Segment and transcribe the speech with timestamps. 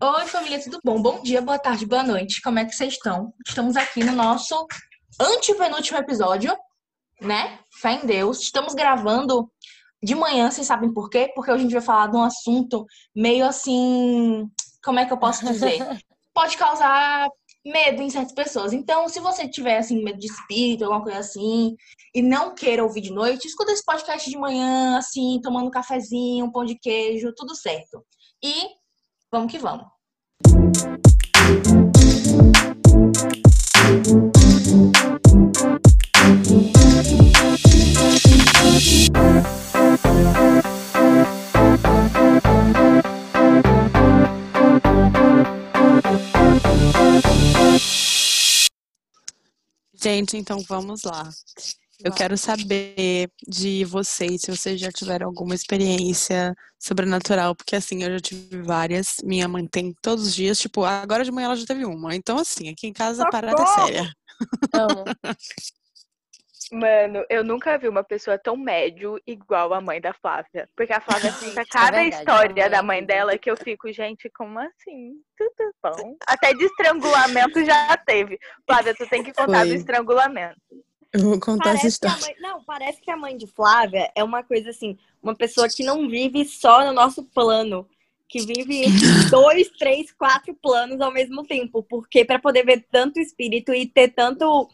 [0.00, 1.02] Oi, família, tudo bom?
[1.02, 2.40] Bom dia, boa tarde, boa noite.
[2.40, 3.34] Como é que vocês estão?
[3.44, 4.64] Estamos aqui no nosso
[5.20, 6.56] antepenúltimo episódio,
[7.20, 7.58] né?
[7.80, 8.40] Fé em Deus.
[8.40, 9.50] Estamos gravando
[10.00, 11.32] de manhã, vocês sabem por quê?
[11.34, 14.48] Porque hoje a gente vai falar de um assunto meio assim.
[14.84, 15.78] Como é que eu posso dizer?
[16.32, 17.28] Pode causar
[17.66, 18.72] medo em certas pessoas.
[18.72, 21.74] Então, se você tiver assim medo de espírito, alguma coisa assim,
[22.14, 26.44] e não queira ouvir de noite, escuta esse podcast de manhã, assim, tomando um cafezinho,
[26.44, 28.06] um pão de queijo, tudo certo.
[28.40, 28.77] E
[29.30, 29.86] vamos que vamos.
[50.00, 51.28] Gente, então vamos lá.
[52.04, 58.12] Eu quero saber de vocês se vocês já tiveram alguma experiência sobrenatural, porque assim, eu
[58.12, 59.16] já tive várias.
[59.24, 62.14] Minha mãe tem todos os dias, tipo, agora de manhã ela já teve uma.
[62.14, 64.12] Então, assim, aqui em casa a parada é séria.
[64.72, 65.04] Amo.
[66.70, 70.68] Mano, eu nunca vi uma pessoa tão médio igual a mãe da Flávia.
[70.76, 74.30] Porque a Flávia conta cada verdade, história da é mãe dela que eu fico, gente,
[74.30, 75.14] como assim?
[75.36, 76.16] Tudo bom.
[76.26, 78.38] Até de estrangulamento já teve.
[78.66, 79.76] Flávia, tu tem que contar do Foi.
[79.76, 80.60] estrangulamento.
[81.12, 82.26] Eu vou contar essa Parece que a história.
[82.26, 85.82] mãe, não, parece que a mãe de Flávia é uma coisa assim, uma pessoa que
[85.82, 87.88] não vive só no nosso plano,
[88.28, 88.90] que vive em
[89.30, 94.08] dois, três, quatro planos ao mesmo tempo, porque para poder ver tanto espírito e ter
[94.08, 94.68] tanto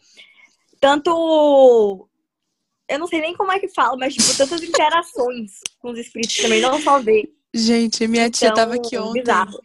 [0.79, 2.07] tanto
[2.87, 6.37] eu não sei nem como é que fala, mas tipo tantas interações com os espíritos
[6.37, 7.33] também, não só ver.
[7.53, 9.21] Gente, minha tia Então, tava aqui ontem.
[9.21, 9.59] bizarro.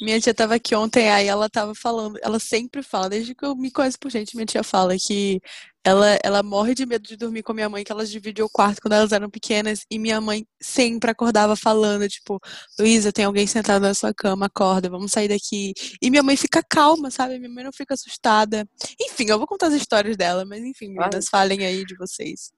[0.00, 3.54] Minha tia tava aqui ontem, aí ela tava falando, ela sempre fala, desde que eu
[3.54, 5.40] me conheço por gente, minha tia fala que
[5.84, 8.50] ela, ela morre de medo de dormir com a minha mãe, que elas dividiam o
[8.50, 12.38] quarto quando elas eram pequenas, e minha mãe sempre acordava falando, tipo,
[12.78, 15.72] Luísa, tem alguém sentado na sua cama, acorda, vamos sair daqui.
[16.00, 17.38] E minha mãe fica calma, sabe?
[17.38, 18.66] Minha mãe não fica assustada.
[19.00, 22.52] Enfim, eu vou contar as histórias dela, mas enfim, meninas, falem aí de vocês.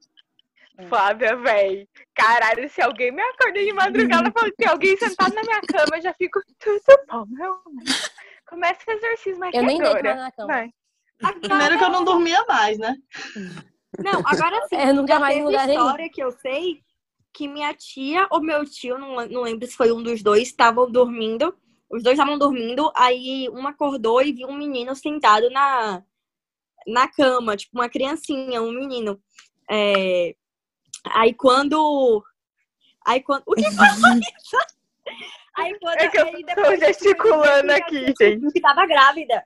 [0.89, 1.89] Flávia, véi.
[2.15, 5.61] Caralho, se alguém me acorda de madrugada e fala que tem alguém sentado na minha
[5.61, 7.83] cama, eu já fico tudo bom, meu amor.
[8.49, 10.15] Começa o exorcismo aqui Eu nem deito agora.
[10.15, 10.49] na cama.
[10.49, 10.71] Vai.
[11.41, 12.97] Primeiro que eu não dormia mais, né?
[13.99, 14.77] Não, agora sim.
[14.77, 15.85] É, nunca mais em teve lugar nenhum.
[15.85, 16.83] história que eu sei
[17.33, 20.91] que minha tia ou meu tio, não, não lembro se foi um dos dois, estavam
[20.91, 21.55] dormindo.
[21.91, 26.03] Os dois estavam dormindo, aí um acordou e viu um menino sentado na,
[26.87, 29.21] na cama, tipo uma criancinha, um menino.
[29.71, 30.35] É,
[31.11, 32.23] Aí quando.
[33.07, 33.43] Aí quando.
[33.47, 34.57] O que foi isso?
[35.57, 35.97] Aí quando.
[35.99, 38.53] É que eu aí tô depois gesticulando que aqui, gente.
[38.53, 39.43] que tava grávida.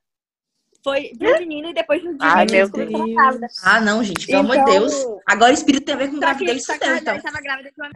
[0.85, 2.93] Foi viu o menino e depois no dia Ai, meu Deus.
[2.93, 3.47] tava grávida.
[3.65, 4.95] Ah, não, gente, pelo amor de Então, Deus.
[5.27, 7.17] Agora espírito tem a ver com gravidez, ela então.
[7.17, 7.91] estava grávida de uma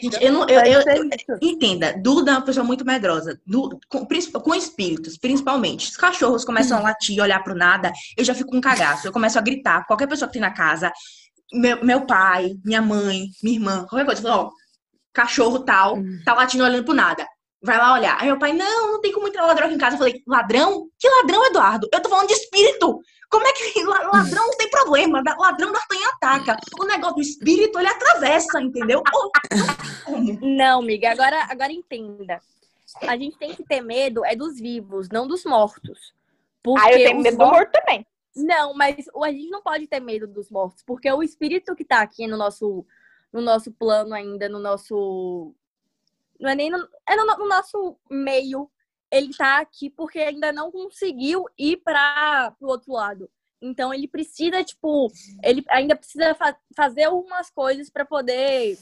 [0.00, 0.48] Gente, eu não.
[0.48, 3.40] Eu, eu- eu- entenda, Duda é uma pessoa muito medrosa.
[3.44, 5.90] Du- com, com espíritos, principalmente.
[5.90, 9.08] Os cachorros começam a latir, olhar pro nada, eu já fico com um cagaço.
[9.08, 9.84] Eu começo a gritar.
[9.84, 10.92] Qualquer pessoa que tem na casa,
[11.52, 14.50] meu, meu pai, minha mãe, minha irmã, qualquer coisa, fala, ó,
[15.12, 17.26] cachorro tal, tá latindo olhando pro nada.
[17.62, 18.16] Vai lá olhar.
[18.20, 19.94] Aí meu pai, não, não tem como entrar ladrão aqui em casa.
[19.94, 20.88] Eu falei, ladrão?
[20.98, 21.88] Que ladrão, Eduardo?
[21.92, 23.00] Eu tô falando de espírito.
[23.30, 25.22] Como é que la- ladrão não tem problema?
[25.38, 26.56] Ladrão da D'Artagnan ataca.
[26.78, 29.02] O negócio do espírito, ele atravessa, entendeu?
[30.40, 32.40] Não, amiga, agora, agora entenda.
[33.02, 36.12] A gente tem que ter medo é dos vivos, não dos mortos.
[36.62, 38.06] Porque Ah, eu tenho medo do mortos- morto também.
[38.36, 42.02] Não, mas a gente não pode ter medo dos mortos, porque o espírito que tá
[42.02, 42.84] aqui no nosso,
[43.32, 45.54] no nosso plano ainda, no nosso.
[46.38, 46.76] Não é nem no,
[47.08, 48.70] é no, no nosso meio.
[49.10, 53.30] Ele tá aqui porque ainda não conseguiu ir para o outro lado.
[53.62, 55.10] Então ele precisa, tipo,
[55.42, 58.76] ele ainda precisa fa- fazer algumas coisas para poder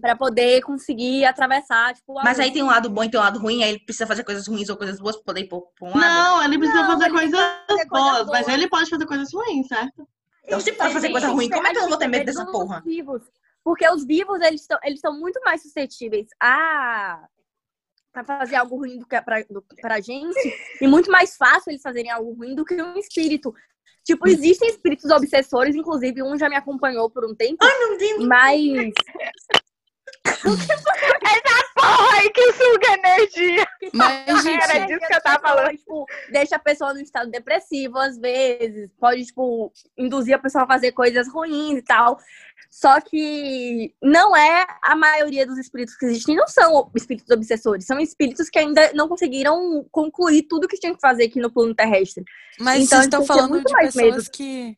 [0.00, 3.38] para poder conseguir atravessar, tipo, Mas aí tem um lado bom e tem um lado
[3.38, 5.98] ruim, aí ele precisa fazer coisas ruins ou coisas boas pra poder ir pra um
[5.98, 6.00] lado.
[6.00, 9.32] Não, ele precisa Não, fazer ele coisas fazer coisas boas, mas ele pode fazer coisas
[9.32, 10.08] ruins, certo?
[10.48, 11.50] Sempre posso A fazer coisa ruim.
[11.50, 12.78] Como é que eu não vou ter medo dessa ter porra?
[12.78, 13.22] os Vivos,
[13.62, 17.28] porque os vivos, eles estão eles muito mais suscetíveis a
[18.12, 20.38] pra fazer algo ruim do que pra, do, pra gente.
[20.80, 23.54] E muito mais fácil eles fazerem algo ruim do que um espírito.
[24.04, 27.62] Tipo, existem espíritos obsessores, inclusive um já me acompanhou por um tempo.
[27.62, 28.92] Não tem Mas
[31.74, 33.66] Porra, aí que suga energia.
[33.94, 35.76] Mas, gente, Era disso que eu tava falando.
[35.76, 40.66] Tipo, deixa a pessoa no estado depressivo às vezes, pode, tipo, induzir a pessoa a
[40.66, 42.18] fazer coisas ruins e tal.
[42.70, 47.98] Só que não é a maioria dos espíritos que existem, não são espíritos obsessores, são
[47.98, 52.24] espíritos que ainda não conseguiram concluir tudo que tinham que fazer aqui no plano terrestre.
[52.60, 54.30] Mas Então, vocês estão ter falando muito de mais pessoas medo.
[54.32, 54.76] que.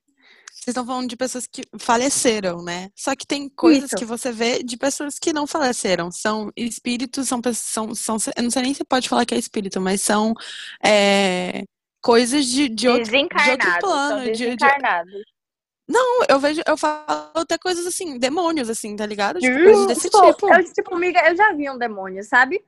[0.62, 2.90] Vocês estão falando de pessoas que faleceram, né?
[2.94, 3.96] Só que tem coisas Isso.
[3.96, 6.10] que você vê de pessoas que não faleceram.
[6.12, 7.98] São espíritos, são pessoas.
[7.98, 10.34] São, são, eu não sei nem se pode falar que é espírito, mas são
[10.84, 11.64] é,
[12.02, 13.78] coisas de, de, outro, de outro Desencarnados.
[13.80, 14.08] plano.
[14.16, 15.22] são de- de- desencarnados.
[15.88, 19.40] Não, eu vejo, eu falo até coisas assim, demônios, assim, tá ligado?
[19.40, 20.54] Tipo, coisas desse Pô, tipo.
[20.54, 22.62] Eu, tipo, amiga, eu já vi um demônio, sabe?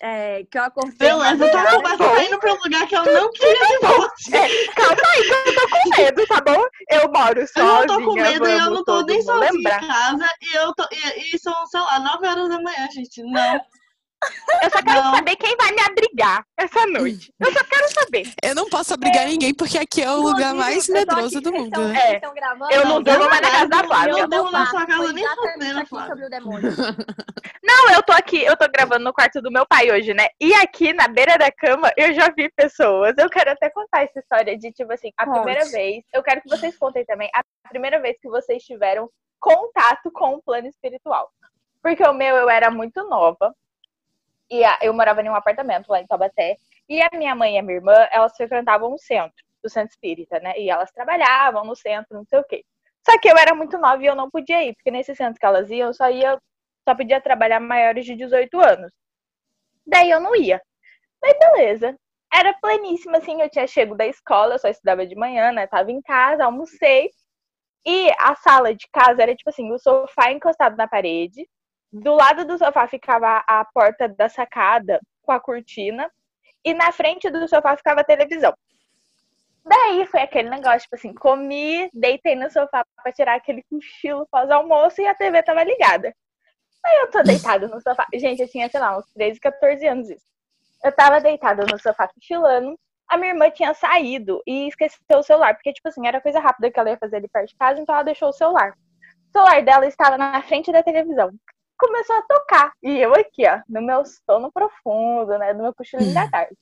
[0.00, 0.94] É, que eu acordei.
[0.98, 1.76] Beleza, tua madrugada.
[1.96, 4.30] conversa tá indo pra um lugar que eu não queria que fosse.
[4.74, 6.64] Calma aí, que eu tô com medo, tá bom?
[6.90, 7.74] Eu moro Eu sozinha.
[7.74, 9.82] não tô com medo e eu não tô nem sozinha lembrar.
[9.82, 10.30] em casa.
[10.42, 13.22] E, eu tô, e, e são, sei lá, 9 horas da manhã, gente.
[13.22, 13.60] Não.
[14.62, 15.14] Eu só quero Não.
[15.14, 17.32] saber quem vai me abrigar essa noite.
[17.38, 18.22] Eu só quero saber.
[18.42, 21.52] Eu não posso abrigar ninguém porque aqui é o lugar Inclusive, mais eu medroso do
[21.52, 21.70] mundo.
[21.70, 22.14] tão- né?
[22.14, 22.20] É.
[22.20, 22.72] gravando?
[22.72, 24.12] Eu não durmo mais na casa da Eu Flávia.
[24.14, 26.08] não durmo na sua casa nem fudendo, aqui Flávia.
[26.08, 26.70] sobre o demônio.
[27.62, 30.28] Não, eu tô aqui, eu tô gravando no quarto do meu pai hoje, né?
[30.40, 33.14] E aqui na beira da cama eu já vi pessoas.
[33.18, 35.34] Eu quero até contar essa história de, tipo assim, a Conte.
[35.36, 36.04] primeira vez.
[36.12, 39.10] Eu quero que vocês contem também a primeira vez que vocês tiveram
[39.40, 41.28] contato com o plano espiritual.
[41.82, 43.52] Porque o meu eu era muito nova.
[44.50, 46.56] E a- eu morava em um apartamento lá em Taubaté.
[46.88, 50.38] E a minha mãe e a minha irmã, elas frequentavam o centro, do centro espírita,
[50.40, 50.58] né?
[50.58, 52.64] E elas trabalhavam no centro, não sei o quê.
[53.04, 55.46] Só que eu era muito nova e eu não podia ir, porque nesse centro que
[55.46, 56.40] elas iam, eu só ia
[56.88, 58.92] só podia trabalhar maiores de 18 anos.
[59.86, 60.60] Daí eu não ia.
[61.22, 61.96] Daí beleza.
[62.32, 65.66] Era pleníssima, assim, eu tinha chego da escola, só estudava de manhã, né?
[65.68, 67.10] Tava em casa, almocei.
[67.86, 71.48] E a sala de casa era tipo assim, o sofá encostado na parede.
[71.92, 76.10] Do lado do sofá ficava a porta da sacada com a cortina.
[76.64, 78.52] E na frente do sofá ficava a televisão.
[79.64, 85.00] Daí foi aquele negócio, tipo assim, comi, deitei no sofá pra tirar aquele cochilo pós-almoço
[85.00, 86.14] e a TV tava ligada.
[86.84, 88.06] Aí eu tô deitada no sofá.
[88.14, 90.24] Gente, eu tinha, sei lá, uns 13, 14 anos isso.
[90.84, 92.78] Eu tava deitada no sofá cochilando.
[93.08, 95.54] A minha irmã tinha saído e esqueceu o celular.
[95.54, 97.94] Porque, tipo assim, era coisa rápida que ela ia fazer ali perto de casa, então
[97.94, 98.72] ela deixou o celular.
[99.28, 101.32] O celular dela estava na frente da televisão.
[101.78, 102.72] Começou a tocar.
[102.82, 105.52] E eu aqui, ó, no meu sono profundo, né?
[105.52, 106.56] No meu cochilinho da tarde.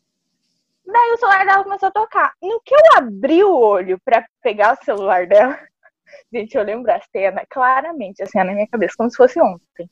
[0.86, 2.32] Daí o celular dela começou a tocar.
[2.42, 5.58] No que eu abri o olho pra pegar o celular dela,
[6.32, 9.88] gente, eu lembro a cena claramente, assim, na minha cabeça, como se fosse ontem.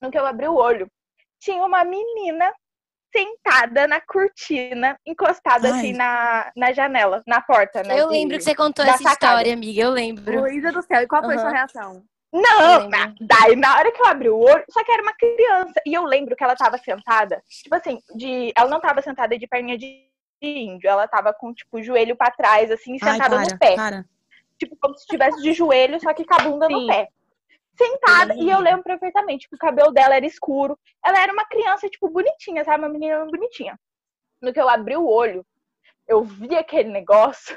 [0.00, 0.88] No que eu abri o olho,
[1.40, 2.52] tinha uma menina
[3.10, 5.78] sentada na cortina, encostada Ai.
[5.78, 7.98] assim na, na janela, na porta, né?
[8.00, 9.12] Eu de- lembro que você contou essa sacada.
[9.12, 9.80] história, amiga.
[9.82, 10.40] Eu lembro.
[10.40, 11.40] Luísa do céu, e qual foi Aham.
[11.40, 12.04] sua reação?
[12.32, 15.80] Não, na- daí na hora que eu abri o olho, só que era uma criança.
[15.86, 18.52] E eu lembro que ela tava sentada, tipo assim, de.
[18.56, 20.06] Ela não tava sentada de perninha de
[20.42, 23.74] índio, ela tava com, tipo, o joelho pra trás, assim, Ai, sentada para, no pé.
[23.76, 24.04] para.
[24.58, 26.86] Tipo, como se estivesse de joelho, só que com a bunda no Sim.
[26.86, 27.08] pé.
[27.76, 30.76] Sentada, e eu lembro perfeitamente, tipo, o cabelo dela era escuro.
[31.04, 32.82] Ela era uma criança, tipo, bonitinha, sabe?
[32.84, 33.78] Uma menina bonitinha.
[34.42, 35.46] No que eu abri o olho,
[36.06, 37.56] eu vi aquele negócio.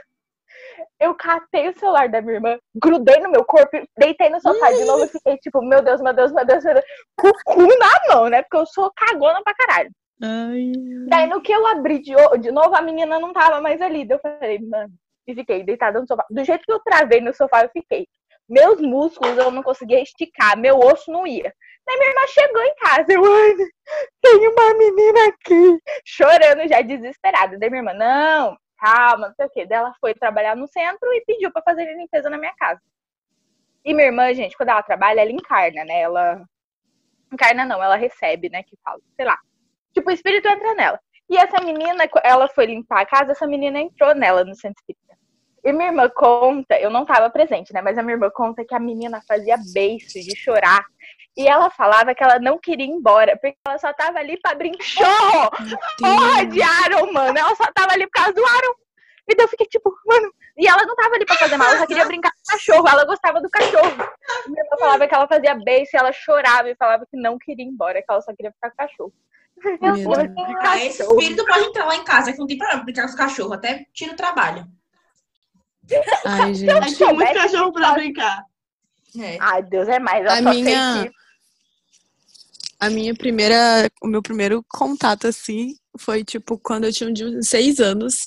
[1.00, 4.86] Eu catei o celular da minha irmã, grudei no meu corpo, deitei no sofá de
[4.86, 6.86] novo e fiquei tipo, meu Deus, meu Deus, meu Deus, meu Deus,
[7.18, 8.42] com o cu na mão, né?
[8.42, 9.90] Porque eu sou cagona pra caralho.
[10.22, 10.72] Ai.
[11.08, 14.06] Daí no que eu abri de, de novo, a menina não tava mais ali.
[14.06, 14.94] Daí eu falei, mano,
[15.28, 16.26] e fiquei deitada no sofá.
[16.30, 18.08] Do jeito que eu travei no sofá, eu fiquei.
[18.48, 21.54] Meus músculos eu não conseguia esticar, meu osso não ia.
[21.88, 23.56] Daí minha irmã chegou em casa, eu, ai,
[24.22, 27.58] tem uma menina aqui, chorando já, desesperada.
[27.58, 29.66] Daí minha irmã, não, calma, não sei o quê.
[29.66, 32.82] Daí ela foi trabalhar no centro e pediu pra fazer limpeza na minha casa.
[33.86, 36.02] E minha irmã, gente, quando ela trabalha, ela encarna, né?
[36.02, 36.44] Ela.
[37.32, 38.64] Encarna não, ela recebe, né?
[38.64, 39.38] Que fala, sei lá.
[39.94, 41.00] Tipo, o espírito entra nela.
[41.30, 45.18] E essa menina, ela foi limpar a casa, essa menina entrou nela no centro espírita.
[45.64, 47.82] E minha irmã conta, eu não tava presente, né?
[47.82, 50.84] Mas a minha irmã conta que a menina fazia beiço de chorar.
[51.38, 54.54] E ela falava que ela não queria ir embora, porque ela só tava ali pra
[54.54, 55.50] brincar.
[56.00, 57.38] Porra de Aaron, mano.
[57.38, 58.74] Ela só tava ali por causa do Aaron.
[59.30, 60.30] E daí eu fiquei tipo, mano.
[60.58, 62.88] E ela não tava ali pra fazer mal, ela só queria brincar com o cachorro.
[62.90, 63.92] Ela gostava do cachorro.
[64.46, 67.38] E minha irmã falava que ela fazia beijo e ela chorava e falava que não
[67.38, 69.14] queria ir embora, que ela só queria ficar com o cachorro.
[69.56, 70.48] Eu falei, Meu "Meu porra Deus.
[70.48, 73.04] de Ah, esse cachorro." espírito pode entrar lá em casa, que não tem problema brincar
[73.04, 74.66] com os cachorros, até tira o trabalho.
[76.26, 76.72] Ai, gente.
[76.84, 78.44] gente tinha muito cachorro pra brincar.
[79.20, 79.38] É.
[79.40, 80.26] Ai, Deus é mais.
[80.26, 81.12] Eu A só minha-
[82.82, 87.80] A minha primeira, o meu primeiro contato, assim, foi, tipo, quando eu tinha uns seis
[87.80, 88.26] anos,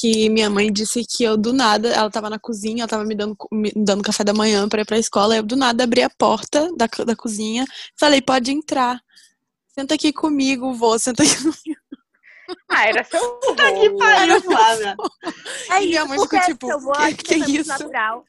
[0.00, 3.16] que minha mãe disse que eu, do nada, ela tava na cozinha, ela tava me
[3.16, 6.08] dando, me dando café da manhã pra ir pra escola, eu, do nada, abri a
[6.10, 7.66] porta da, da cozinha,
[7.98, 9.00] falei, pode entrar.
[9.74, 11.80] Senta aqui comigo, vô, senta aqui comigo.
[12.68, 13.98] Ah, era seu Puta que vô.
[13.98, 14.96] pariu, Flávia.
[15.70, 17.68] É E minha isso, mãe ficou tipo, seu avô "Que- acha que foi muito isso?"
[17.68, 18.24] Natural.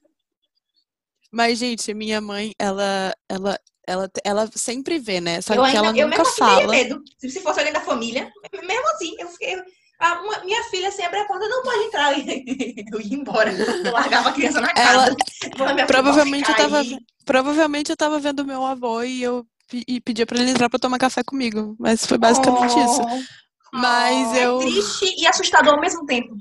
[1.31, 5.41] Mas, gente, minha mãe, ela, ela, ela, ela sempre vê, né?
[5.41, 6.67] Só eu que ainda, ela eu nunca mesmo assim fala.
[6.71, 7.01] medo.
[7.17, 9.55] Se se fosse alguém da família, mesmo assim, eu fiquei.
[9.99, 12.11] a- uma- minha filha sempre a porta, não pode entrar.
[12.91, 13.51] Eu ia embora.
[13.53, 15.15] Eu largava a criança na casa.
[15.39, 16.81] Ela- Provavelmente eu tava,
[17.25, 19.45] provavelmente eu tava vendo meu avô e eu
[19.87, 21.75] e pedia pra ele entrar pra tomar café comigo.
[21.79, 23.01] Mas foi basicamente isso.
[23.71, 24.59] Mas eu.
[24.59, 26.35] Triste e assustador ao mesmo tempo.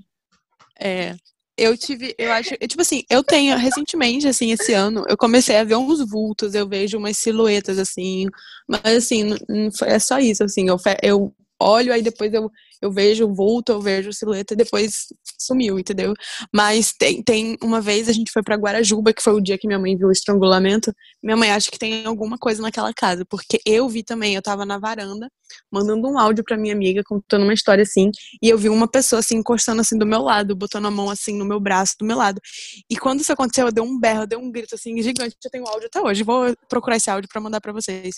[0.79, 1.15] É.
[1.63, 5.57] Eu tive, eu acho, eu, tipo assim, eu tenho recentemente, assim, esse ano, eu comecei
[5.59, 8.27] a ver uns vultos, eu vejo umas silhuetas, assim,
[8.67, 12.51] mas assim, não- não foi- é só isso, assim, eu, eu olho, aí depois eu,
[12.81, 15.07] eu vejo o vulto, eu vejo silhueta e depois
[15.39, 16.15] sumiu, entendeu?
[16.55, 19.67] Mas tem, tem uma vez a gente foi pra Guarajuba, que foi o dia que
[19.67, 23.61] minha mãe viu o estrangulamento, minha mãe acha que tem alguma coisa naquela casa, porque
[23.67, 25.29] eu vi também, eu tava na varanda,
[25.71, 28.11] mandando um áudio pra minha amiga, contando uma história assim,
[28.43, 31.37] e eu vi uma pessoa assim encostando assim do meu lado, botando a mão assim
[31.37, 32.41] no meu braço, do meu lado.
[32.89, 35.37] E quando isso aconteceu, eu dei um berro, eu dei um grito assim gigante.
[35.45, 36.23] Eu tenho áudio até hoje.
[36.23, 38.17] Vou procurar esse áudio pra mandar pra vocês.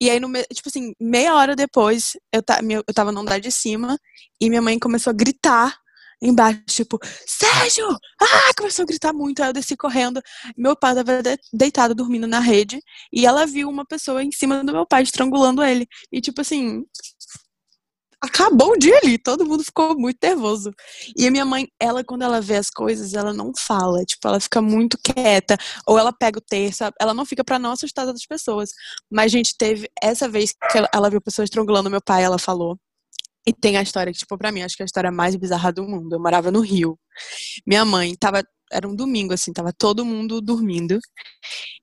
[0.00, 3.50] E aí, no tipo assim, meia hora depois, eu, ta, eu tava no andar de
[3.50, 3.98] cima
[4.40, 5.76] e minha mãe começou a gritar
[6.20, 7.86] embaixo, tipo, Sérgio!
[8.20, 8.50] Ah!
[8.56, 9.42] Começou a gritar muito.
[9.42, 10.20] Aí eu desci correndo.
[10.56, 12.80] Meu pai tava de- deitado, dormindo na rede.
[13.12, 15.86] E ela viu uma pessoa em cima do meu pai, estrangulando ele.
[16.12, 16.84] E tipo assim,
[18.26, 20.70] acabou o dia ali, todo mundo ficou muito nervoso.
[21.16, 24.40] E a minha mãe, ela, quando ela vê as coisas, ela não fala, tipo, ela
[24.40, 25.56] fica muito quieta,
[25.86, 28.70] ou ela pega o terço, ela não fica pra não assustar outras pessoas.
[29.10, 32.78] Mas, gente, teve essa vez que ela, ela viu pessoas estrangulando meu pai, ela falou.
[33.46, 35.72] E tem a história que, tipo, pra mim, acho que é a história mais bizarra
[35.72, 36.14] do mundo.
[36.16, 36.98] Eu morava no Rio.
[37.66, 38.42] Minha mãe tava.
[38.72, 40.98] Era um domingo, assim, tava todo mundo dormindo.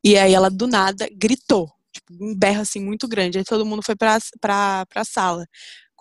[0.04, 1.70] E aí ela, do nada, gritou.
[1.94, 3.38] Tipo, um berro, assim, muito grande.
[3.38, 5.46] Aí todo mundo foi pra, pra, pra sala.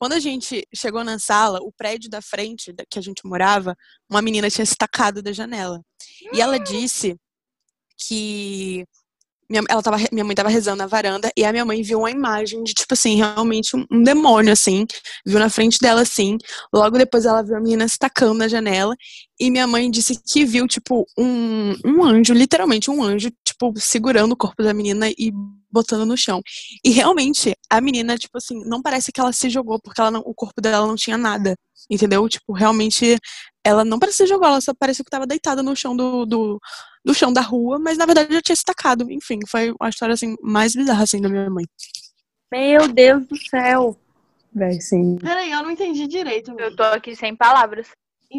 [0.02, 3.76] Quando a gente chegou na sala, o prédio da frente que a gente morava,
[4.10, 5.80] uma menina tinha se tacado da janela.
[6.32, 7.14] E ela disse
[8.08, 8.84] que
[9.48, 12.10] minha, ela tava, minha mãe tava rezando na varanda e a minha mãe viu uma
[12.10, 14.86] imagem de, tipo assim, realmente um, um demônio, assim.
[15.24, 16.36] Viu na frente dela, assim.
[16.74, 18.96] Logo depois ela viu a menina se tacando na janela.
[19.38, 23.30] E minha mãe disse que viu, tipo, um, um anjo, literalmente um anjo,
[23.70, 25.32] tipo, segurando o corpo da menina e
[25.70, 26.42] botando no chão.
[26.84, 30.22] E realmente, a menina, tipo assim, não parece que ela se jogou, porque ela não-
[30.24, 31.54] o corpo dela não tinha nada.
[31.90, 32.28] Entendeu?
[32.28, 33.16] Tipo, realmente,
[33.64, 36.24] ela não parece que se jogou, ela só parecia que tava deitada no chão do,
[36.26, 36.60] do,
[37.04, 39.10] do chão da rua, mas na verdade já tinha se tacado.
[39.10, 41.64] Enfim, foi uma história, assim, mais bizarra, assim, da minha mãe.
[42.50, 43.98] Meu Deus do céu.
[44.54, 45.16] Véi, sim.
[45.16, 46.54] Peraí, eu não entendi direito.
[46.58, 47.88] Eu tô aqui sem palavras.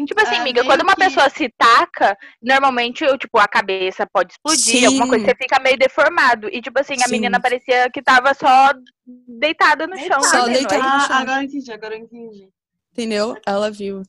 [0.06, 3.46] Tipo assim, É, amiga, meio quando uma que- pessoa se taca, normalmente, eu, tipo, a
[3.46, 5.30] cabeça pode explodir, alguma coisa, Sim.
[5.30, 6.48] você fica meio deformado.
[6.50, 7.12] E, tipo assim, a Sim.
[7.12, 8.72] menina parecia que tava só
[9.06, 10.20] deitada no chão.
[10.22, 10.76] Só deitada.
[10.78, 11.08] No chão.
[11.10, 12.48] Ah, agora eu entendi, agora eu entendi.
[12.92, 13.36] Entendeu?
[13.46, 14.02] Ela viu.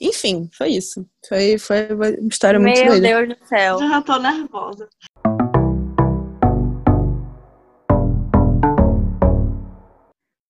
[0.00, 1.04] Enfim, foi isso.
[1.28, 3.08] Foi, foi uma história muito Meu doida.
[3.26, 3.78] Deus do céu.
[3.78, 4.88] Já tô nervosa.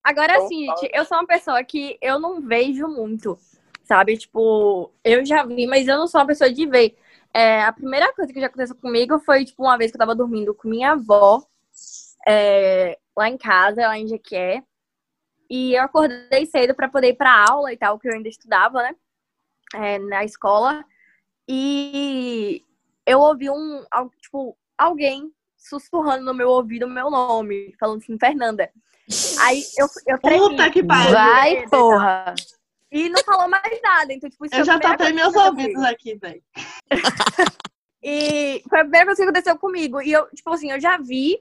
[0.02, 3.38] Agora sim, gente, eu sou uma pessoa que eu não vejo muito,
[3.84, 4.16] sabe?
[4.16, 6.96] Tipo, eu já vi, mas eu não sou uma pessoa de ver.
[7.32, 10.14] É, a primeira coisa que já aconteceu comigo foi, tipo, uma vez que eu tava
[10.14, 11.44] dormindo com minha avó,
[12.26, 14.62] é, lá em casa, lá em Jequié.
[15.48, 18.82] E eu acordei cedo pra poder ir pra aula e tal, que eu ainda estudava,
[18.82, 18.94] né?
[19.74, 20.84] É, na escola.
[21.46, 22.64] E
[23.04, 23.84] eu ouvi um,
[24.20, 28.70] tipo, alguém sussurrando no meu ouvido o meu nome, falando assim, Fernanda.
[29.40, 30.38] Aí eu, eu tremi.
[30.38, 31.12] Puta que pariu.
[31.12, 32.34] Vai, porra!
[32.94, 34.12] E não falou mais nada.
[34.12, 36.42] Então, tipo, isso Eu já tapei meus ouvidos aqui, velho.
[38.06, 39.98] E foi a primeira coisa que aconteceu comigo.
[40.02, 41.38] E eu, tipo assim, eu já vi,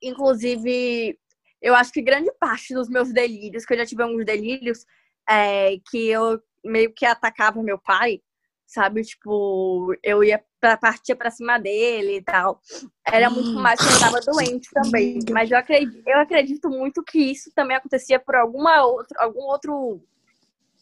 [0.00, 1.18] inclusive,
[1.60, 4.86] eu acho que grande parte dos meus delírios, que eu já tive alguns delírios,
[5.28, 8.20] é, que eu meio que atacava meu pai,
[8.64, 9.02] sabe?
[9.02, 12.60] Tipo, eu ia pra, partia pra cima dele e tal.
[13.04, 13.60] Era muito Hum.
[13.60, 15.18] mais que eu tava doente também.
[15.32, 20.00] Mas eu acredito, eu acredito muito que isso também acontecia por alguma outra, algum outro,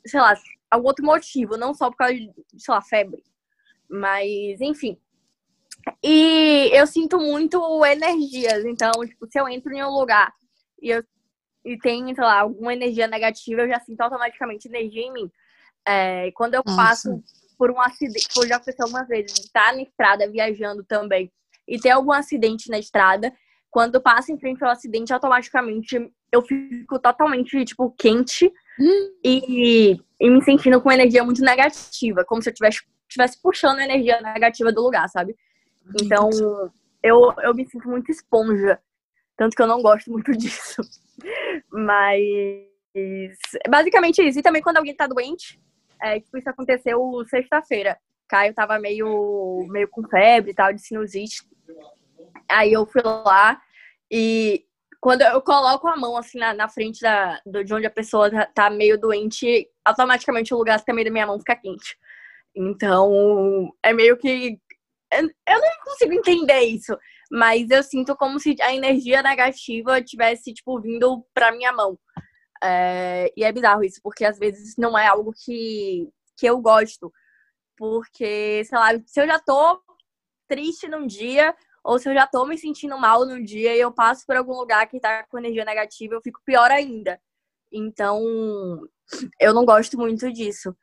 [0.06, 0.34] sei lá,
[0.70, 3.22] algum outro motivo, não só por causa de, sei lá, febre.
[3.88, 4.98] Mas, enfim.
[6.02, 8.64] E eu sinto muito energias.
[8.64, 10.32] Então, tipo, se eu entro em um lugar
[10.80, 11.04] e, eu,
[11.64, 15.30] e tem, sei lá, alguma energia negativa, eu já sinto automaticamente energia em mim.
[15.86, 16.76] É, quando eu Nossa.
[16.76, 17.22] passo
[17.58, 21.32] por um acidente, tipo, já aconteceu uma vez, de estar na estrada viajando também,
[21.68, 23.32] e ter algum acidente na estrada,
[23.70, 29.10] quando eu passo em frente ao acidente, automaticamente eu fico totalmente, tipo, quente Hum.
[29.24, 33.84] e, e me sentindo com energia muito negativa, como se eu estivesse tivesse puxando a
[33.84, 35.36] energia negativa do lugar, sabe?
[36.00, 36.30] Então,
[37.02, 38.80] eu, eu me sinto muito esponja.
[39.36, 40.82] Tanto que eu não gosto muito disso.
[41.70, 42.22] Mas.
[43.68, 44.38] Basicamente isso.
[44.38, 45.60] E também quando alguém tá doente,
[46.00, 47.98] é, tipo, isso aconteceu sexta-feira.
[48.28, 51.42] Caio tava meio, meio com febre e tal, de sinusite.
[52.48, 53.60] Aí eu fui lá
[54.10, 54.64] e
[55.04, 58.46] quando eu coloco a mão assim na, na frente da, de onde a pessoa tá,
[58.46, 61.94] tá meio doente, automaticamente o lugar também da minha mão fica quente.
[62.56, 64.58] Então, é meio que
[65.12, 66.96] eu não consigo entender isso.
[67.30, 71.98] Mas eu sinto como se a energia negativa tivesse, tipo, vindo pra minha mão.
[72.62, 77.12] É, e é bizarro isso, porque às vezes não é algo que, que eu gosto.
[77.76, 79.82] Porque, sei lá, se eu já tô
[80.48, 81.54] triste num dia,
[81.84, 84.54] ou se eu já tô me sentindo mal num dia e eu passo por algum
[84.54, 87.20] lugar que tá com energia negativa, eu fico pior ainda.
[87.70, 88.22] Então,
[89.38, 90.74] eu não gosto muito disso.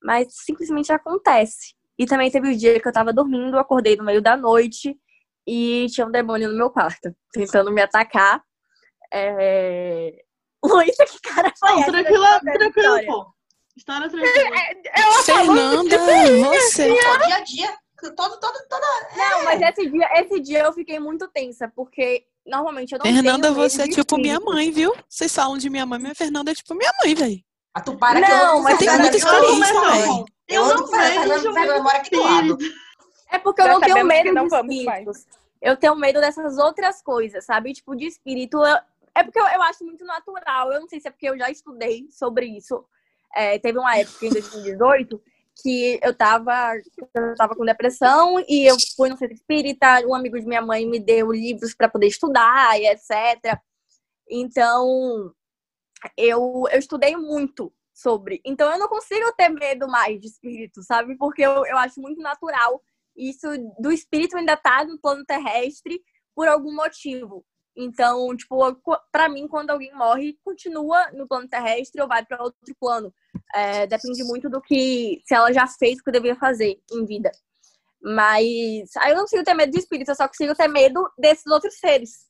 [0.00, 1.74] Mas simplesmente acontece.
[1.98, 4.96] E também teve o um dia que eu tava dormindo, acordei no meio da noite
[5.46, 8.40] e tinha um demônio no meu quarto, tentando me atacar.
[9.12, 10.22] É...
[10.64, 13.06] Luísa, que cara foi Não, essa tranquila, história?
[13.06, 13.34] pô.
[13.76, 14.56] História tranquila.
[15.24, 16.90] Fernanda, você.
[16.90, 17.83] É dia a dia.
[18.12, 18.86] Todo, todo, toda.
[19.16, 23.52] Não, mas esse dia, esse dia eu fiquei muito tensa, porque normalmente eu não Fernanda,
[23.52, 24.52] você é de tipo minha espírito.
[24.54, 24.94] mãe, viu?
[25.08, 27.42] Vocês falam de minha mãe, minha Fernanda é tipo minha mãe, velho.
[27.72, 30.24] A tu para que Não, eu mas tem muita experiência, não, velho.
[30.48, 32.58] Eu Eu não vejo mora aqui do lado.
[33.30, 35.26] É porque eu Já não tenho medo não de vamos espíritos.
[35.60, 37.72] Eu tenho medo dessas outras coisas, sabe?
[37.72, 38.58] Tipo, de espírito.
[38.58, 38.78] eu-
[39.14, 40.72] É porque eu, eu acho muito natural.
[40.72, 42.84] Eu não sei se é porque eu já estudei sobre isso.
[43.34, 45.20] É, teve uma época em 2018
[45.62, 46.74] que eu tava,
[47.14, 50.00] eu tava com depressão e eu fui no centro espírita.
[50.06, 53.58] Um amigo de minha mãe me deu livros para poder estudar e etc.
[54.28, 55.32] Então,
[56.16, 58.40] eu, eu estudei muito sobre.
[58.44, 61.16] Então, eu não consigo ter medo mais de espírito, sabe?
[61.16, 62.82] Porque eu, eu acho muito natural
[63.16, 63.46] isso
[63.78, 66.02] do espírito ainda tá no plano terrestre
[66.34, 67.44] por algum motivo.
[67.76, 68.56] Então, tipo,
[69.10, 73.12] pra mim, quando alguém morre, continua no plano terrestre ou vai para outro plano.
[73.54, 77.30] É, depende muito do que, se ela já fez o que devia fazer em vida.
[78.00, 81.46] Mas aí eu não consigo ter medo de espírito, eu só consigo ter medo desses
[81.46, 82.28] outros seres.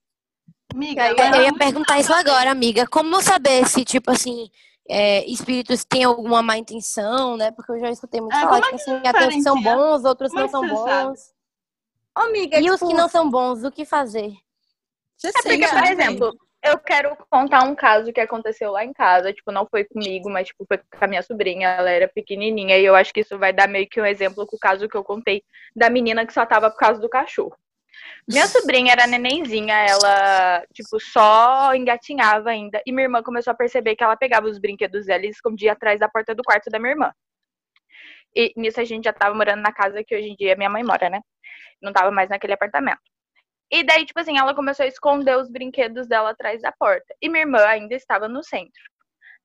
[0.72, 2.86] Amiga, Eu Eu ia perguntar isso agora, amiga.
[2.86, 4.48] Como saber se, tipo assim,
[4.88, 7.50] é, espíritos têm alguma má intenção, né?
[7.52, 9.62] Porque eu já escutei muito É, falar que é que assim, até os que são
[9.62, 11.06] bons, outros Como é não que são sabe?
[11.08, 11.34] bons.
[12.16, 14.32] Ô, amiga, E os tipo, que não são bons, o que fazer?
[15.25, 19.33] Você É porque, por exemplo, eu quero contar um caso que aconteceu lá em casa.
[19.33, 21.69] Tipo, não foi comigo, mas tipo, foi com a minha sobrinha.
[21.69, 22.78] Ela era pequenininha.
[22.78, 24.96] E eu acho que isso vai dar meio que um exemplo com o caso que
[24.96, 25.42] eu contei
[25.75, 27.57] da menina que só tava por causa do cachorro.
[28.29, 32.83] Minha sobrinha era nenenzinha, ela, tipo, só engatinhava ainda.
[32.85, 36.01] E minha irmã começou a perceber que ela pegava os brinquedos dela e escondia atrás
[36.01, 37.12] da porta do quarto da minha irmã.
[38.35, 40.83] E nisso a gente já tava morando na casa que hoje em dia minha mãe
[40.83, 41.20] mora, né?
[41.81, 43.13] Não tava mais naquele apartamento.
[43.70, 47.14] E daí, tipo assim, ela começou a esconder os brinquedos dela atrás da porta.
[47.20, 48.83] E minha irmã ainda estava no centro.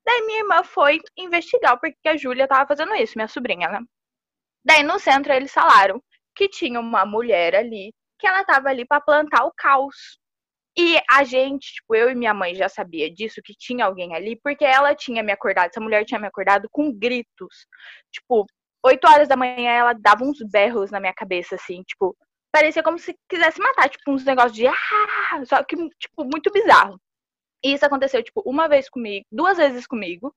[0.05, 3.69] Daí minha irmã foi investigar o porquê que a Júlia tava fazendo isso, minha sobrinha,
[3.69, 3.79] né?
[4.65, 6.01] Daí no centro eles falaram
[6.35, 10.19] que tinha uma mulher ali, que ela tava ali pra plantar o caos.
[10.77, 14.39] E a gente, tipo, eu e minha mãe já sabia disso, que tinha alguém ali,
[14.41, 17.67] porque ela tinha me acordado, essa mulher tinha me acordado com gritos.
[18.11, 18.45] Tipo,
[18.83, 22.15] 8 horas da manhã ela dava uns berros na minha cabeça, assim, tipo,
[22.51, 26.99] parecia como se quisesse matar, tipo, uns negócios de ah, só que, tipo, muito bizarro.
[27.63, 30.33] E isso aconteceu, tipo, uma vez comigo, duas vezes comigo,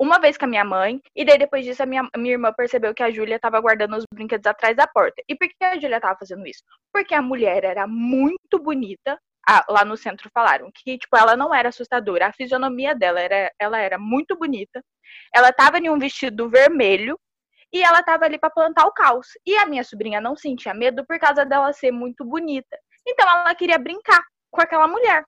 [0.00, 2.94] uma vez com a minha mãe, e daí depois disso a minha, minha irmã percebeu
[2.94, 5.22] que a Júlia tava guardando os brinquedos atrás da porta.
[5.28, 6.62] E por que a Júlia tava fazendo isso?
[6.92, 9.18] Porque a mulher era muito bonita.
[9.48, 12.28] Ah, lá no centro falaram que, tipo, ela não era assustadora.
[12.28, 14.82] A fisionomia dela era, ela era muito bonita.
[15.34, 17.18] Ela tava em um vestido vermelho
[17.72, 19.28] e ela tava ali pra plantar o caos.
[19.46, 22.78] E a minha sobrinha não sentia medo por causa dela ser muito bonita.
[23.06, 25.24] Então ela queria brincar com aquela mulher.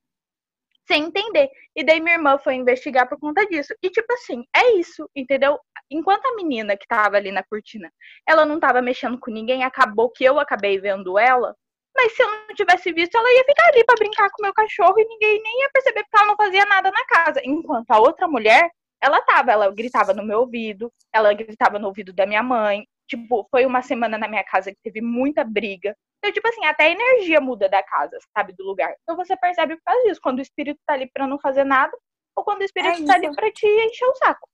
[0.87, 1.49] Sem entender.
[1.75, 3.75] E daí minha irmã foi investigar por conta disso.
[3.83, 5.59] E tipo assim, é isso, entendeu?
[5.91, 7.91] Enquanto a menina que tava ali na cortina,
[8.29, 11.57] ela não tava mexendo com ninguém, acabou que eu acabei vendo ela.
[11.97, 14.53] Mas se eu não tivesse visto, ela ia ficar ali pra brincar com o meu
[14.53, 17.41] cachorro e ninguém nem ia perceber porque ela não fazia nada na casa.
[17.45, 18.69] Enquanto a outra mulher,
[19.05, 22.87] ela tava, ela gritava no meu ouvido, ela gritava no ouvido da minha mãe.
[23.07, 25.95] Tipo, foi uma semana na minha casa que teve muita briga.
[26.19, 28.95] Então, tipo assim, até a energia muda da casa, sabe, do lugar.
[29.03, 31.95] Então você percebe por causa disso, quando o espírito tá ali pra não fazer nada,
[32.35, 34.49] ou quando o espírito É tá ali pra te encher o saco.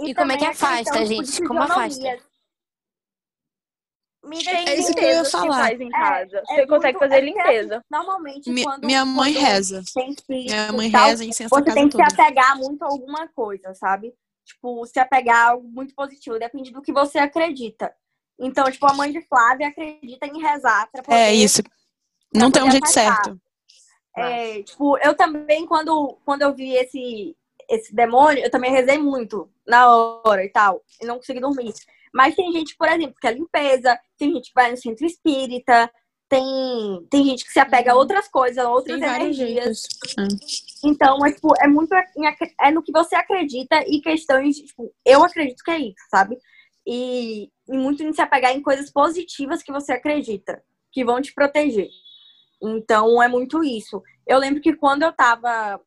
[0.00, 1.46] E como é que a afasta, gente?
[1.46, 2.18] Como afasta?
[4.22, 5.58] Tem É isso que eu ia falar.
[5.64, 6.38] faz em casa.
[6.38, 7.76] é você consegue muito- fazer é limpeza.
[7.76, 8.84] assim, Normalmente, Mi- quando.
[8.84, 9.82] minha mãe quando reza.
[9.94, 12.08] Tem Minha mãe tal, reza incensa você casa tem que toda.
[12.10, 14.14] se apegar muito a alguma coisa, sabe?
[14.44, 17.92] Tipo, se apegar a algo muito positivo, depende do que você acredita.
[18.38, 21.16] Então, tipo, a mãe de Flávia acredita em rezar pra poder.
[21.16, 21.62] É isso.
[22.34, 23.24] Não tem um jeito afastar.
[23.24, 23.40] certo.
[24.16, 27.36] É, tipo, eu também, quando, quando eu vi esse,
[27.68, 29.88] esse demônio, eu também rezei muito na
[30.24, 30.82] hora e tal.
[31.00, 31.72] E não consegui dormir.
[32.12, 35.90] Mas tem gente, por exemplo, que é limpeza, tem gente que vai no centro espírita,
[36.28, 39.36] tem, tem gente que se apega a outras coisas, a outras Tem energias.
[39.36, 39.82] jeitos.
[40.84, 45.62] Então, é, tipo, é muito é no que você acredita e questões, tipo, eu acredito
[45.62, 46.38] que é isso, sabe?
[46.86, 51.32] e, e muito em se apegar em coisas positivas que você acredita, que vão te
[51.32, 51.88] proteger.
[52.60, 54.02] Então é muito isso.
[54.26, 55.80] Eu lembro que quando eu tava,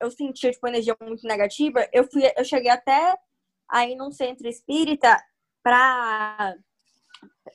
[0.00, 3.16] eu sentia tipo energia muito negativa, eu fui, eu cheguei até
[3.68, 5.20] aí num centro espírita
[5.66, 6.54] para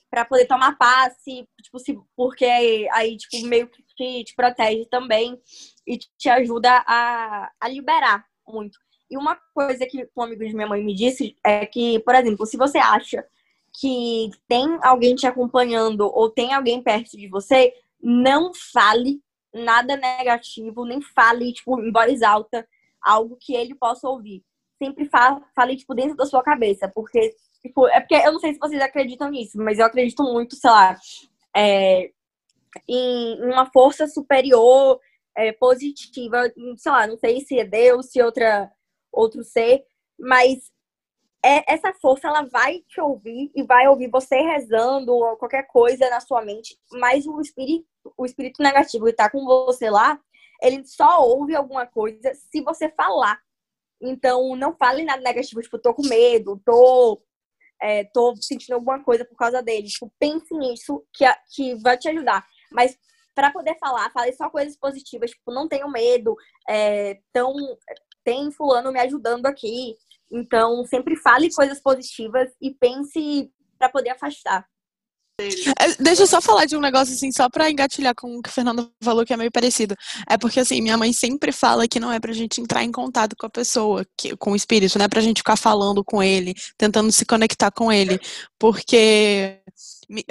[0.09, 2.45] para poder tomar passe, tipo, se, porque
[2.91, 5.39] aí, tipo, meio que te, te protege também
[5.87, 8.77] e te ajuda a, a liberar muito.
[9.09, 12.45] E uma coisa que um amigo de minha mãe me disse é que, por exemplo,
[12.45, 13.25] se você acha
[13.79, 19.21] que tem alguém te acompanhando ou tem alguém perto de você, não fale
[19.53, 22.67] nada negativo, nem fale, tipo, em voz alta,
[23.01, 24.43] algo que ele possa ouvir.
[24.77, 25.09] Sempre
[25.55, 28.81] fale tipo, dentro da sua cabeça, porque, tipo, é porque eu não sei se vocês
[28.81, 30.97] acreditam nisso, mas eu acredito muito, sei lá,
[31.55, 32.11] é,
[32.87, 34.99] em uma força superior,
[35.35, 36.43] é, positiva,
[36.77, 38.71] sei lá, não sei se é Deus, se é outra
[39.11, 39.83] outro ser,
[40.17, 40.71] mas
[41.43, 46.09] é, essa força ela vai te ouvir e vai ouvir você rezando ou qualquer coisa
[46.09, 47.85] na sua mente, mas o espírito,
[48.17, 50.19] o espírito negativo que está com você lá,
[50.61, 53.39] ele só ouve alguma coisa se você falar.
[53.99, 57.21] Então, não fale nada negativo, tipo, tô com medo, tô,
[57.81, 59.87] é, tô sentindo alguma coisa por causa dele.
[59.87, 62.45] Tipo, pense nisso que, que vai te ajudar.
[62.71, 62.97] Mas
[63.33, 66.35] para poder falar, fale só coisas positivas, tipo, não tenho medo,
[66.67, 67.53] é, tão,
[68.23, 69.95] tem fulano me ajudando aqui.
[70.31, 74.65] Então, sempre fale coisas positivas e pense para poder afastar.
[75.39, 78.49] É, deixa eu só falar de um negócio assim, só pra engatilhar com o que
[78.49, 79.95] o Fernando falou, que é meio parecido.
[80.29, 83.35] É porque, assim, minha mãe sempre fala que não é pra gente entrar em contato
[83.35, 86.53] com a pessoa, que, com o espírito, não é pra gente ficar falando com ele,
[86.77, 88.19] tentando se conectar com ele.
[88.59, 89.59] Porque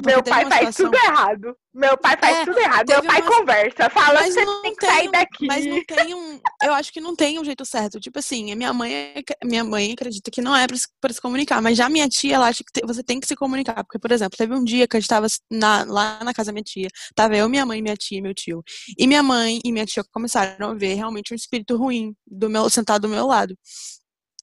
[0.05, 1.57] meu pai faz tudo errado.
[1.73, 2.89] Meu pai faz é, tudo errado.
[2.89, 3.39] Meu pai uma...
[3.39, 5.47] conversa, fala que você tem que sair daqui.
[5.47, 6.41] Mas não tem um.
[6.63, 7.99] Eu acho que não tem um jeito certo.
[7.99, 11.21] Tipo assim, a minha mãe, minha mãe acredita que não é pra se, pra se
[11.21, 11.63] comunicar.
[11.63, 13.83] Mas já minha tia, ela acha que te, você tem que se comunicar.
[13.85, 16.53] Porque, por exemplo, teve um dia que a gente tava na, lá na casa da
[16.53, 16.89] minha tia.
[17.15, 18.63] Tava eu, minha mãe, minha tia e meu tio.
[18.99, 22.69] E minha mãe e minha tia começaram a ver realmente um espírito ruim do meu,
[22.69, 23.57] sentado do meu lado.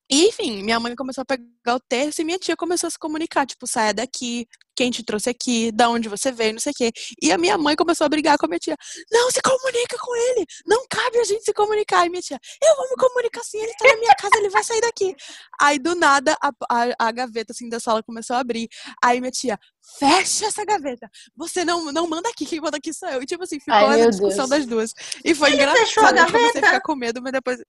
[0.10, 2.98] E, enfim, minha mãe começou a pegar o terço e minha tia começou a se
[2.98, 4.48] comunicar, tipo, saia daqui,
[4.78, 6.92] quem te trouxe aqui, da onde você veio, não sei o quê.
[7.20, 8.78] E a minha mãe começou a brigar com a minha tia.
[9.12, 10.46] Não se comunica com ele!
[10.68, 12.06] Não cabe a gente se comunicar.
[12.06, 14.64] E minha tia, eu vou me comunicar assim, ele tá na minha casa, ele vai
[14.64, 15.16] sair daqui.
[15.60, 18.70] Aí, do nada, a, a, a gaveta, assim, da sala começou a abrir.
[19.04, 19.58] Aí minha tia,
[19.98, 21.10] fecha essa gaveta.
[21.36, 23.24] Você não, não manda aqui, quem manda aqui sou eu.
[23.24, 24.50] E, tipo assim, ficou Ai, a discussão Deus.
[24.50, 24.94] das duas.
[25.26, 25.86] E foi ele engraçado.
[25.86, 26.38] Fechou a gaveta.
[26.38, 27.60] Eu comecei a ficar com medo, mas depois...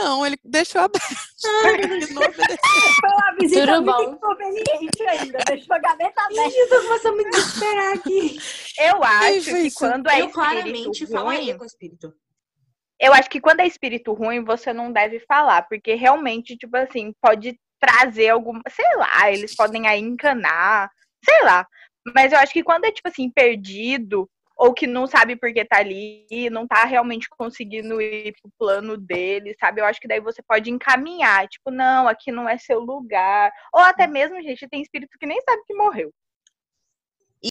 [0.00, 1.06] Não, ele deixou aberto.
[1.78, 2.58] ele não obedeceu.
[3.00, 5.38] Foi uma visita Tudo muito inconveniente ainda.
[5.46, 6.82] Deixou a gaveta aberta.
[6.82, 8.38] Começando a me desesperar aqui.
[8.78, 12.14] Eu acho que quando é Eu claramente ruim, falaria com o espírito.
[13.00, 15.62] Eu acho que quando é espírito ruim, você não deve falar.
[15.62, 18.62] Porque realmente, tipo assim, pode trazer alguma...
[18.70, 20.90] Sei lá, eles podem aí encanar.
[21.24, 21.66] Sei lá.
[22.14, 25.64] Mas eu acho que quando é, tipo assim, perdido ou que não sabe por que
[25.64, 29.80] tá ali, não tá realmente conseguindo ir pro plano dele, sabe?
[29.80, 33.52] Eu acho que daí você pode encaminhar, tipo, não, aqui não é seu lugar.
[33.72, 36.10] Ou até mesmo, gente, tem espírito que nem sabe que morreu.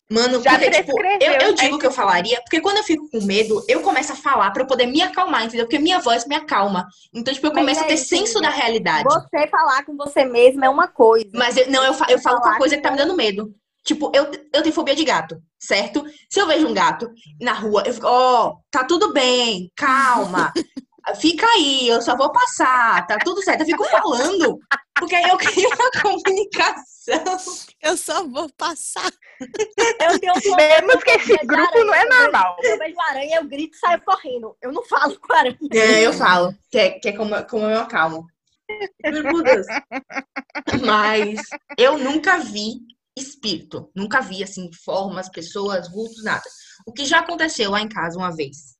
[0.09, 3.23] Mano, Já porque, tipo, eu, eu digo que eu falaria, porque quando eu fico com
[3.23, 5.65] medo, eu começo a falar para poder me acalmar, entendeu?
[5.65, 6.87] Porque minha voz me acalma.
[7.13, 9.03] Então, tipo, eu começo a ter senso da realidade.
[9.03, 11.29] Você falar com você mesmo é uma coisa.
[11.33, 13.55] Mas eu, não, eu, eu falo com a coisa que tá me dando medo.
[13.85, 16.03] Tipo, eu, eu tenho fobia de gato, certo?
[16.27, 17.07] Se eu vejo um gato
[17.39, 20.51] na rua, eu fico, ó, oh, tá tudo bem, calma.
[21.21, 23.61] Fica aí, eu só vou passar, tá tudo certo.
[23.61, 24.57] Eu fico falando,
[24.95, 27.37] porque aí eu crio uma comunicação.
[27.79, 29.11] Eu só vou passar.
[29.39, 32.57] Eu tenho um Mesmo que esse grupo não é normal.
[32.63, 34.57] Eu vejo aranha, eu grito e saio correndo.
[34.59, 35.55] Eu não falo com aranha.
[35.71, 38.25] É, eu falo, que é, que é como, como eu acalmo.
[40.83, 41.39] Mas
[41.77, 43.89] eu nunca vi espírito.
[43.95, 46.43] Nunca vi, assim, formas, pessoas, vultos, nada.
[46.85, 48.75] O que já aconteceu lá em casa uma vez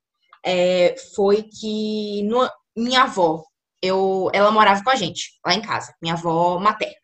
[0.45, 3.43] é, foi que no, minha avó,
[3.81, 6.95] eu, ela morava com a gente lá em casa, minha avó materna.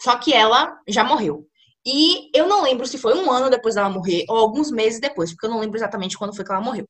[0.00, 1.46] Só que ela já morreu.
[1.84, 5.32] E eu não lembro se foi um ano depois dela morrer ou alguns meses depois,
[5.32, 6.88] porque eu não lembro exatamente quando foi que ela morreu.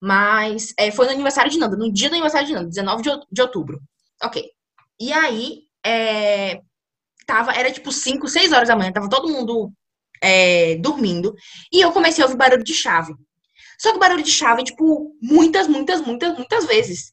[0.00, 3.42] Mas é, foi no aniversário de Nanda, no dia do aniversário de Nanda, 19 de,
[3.42, 3.80] outubro.
[4.22, 4.44] Ok.
[5.00, 6.60] E aí, é,
[7.32, 9.72] tava, era tipo 5, 6 horas da manhã, tava todo mundo
[10.22, 11.34] é, dormindo,
[11.72, 13.14] e eu comecei a ouvir barulho de chave.
[13.80, 17.12] Só que barulho de chave, tipo, muitas, muitas, muitas, muitas vezes.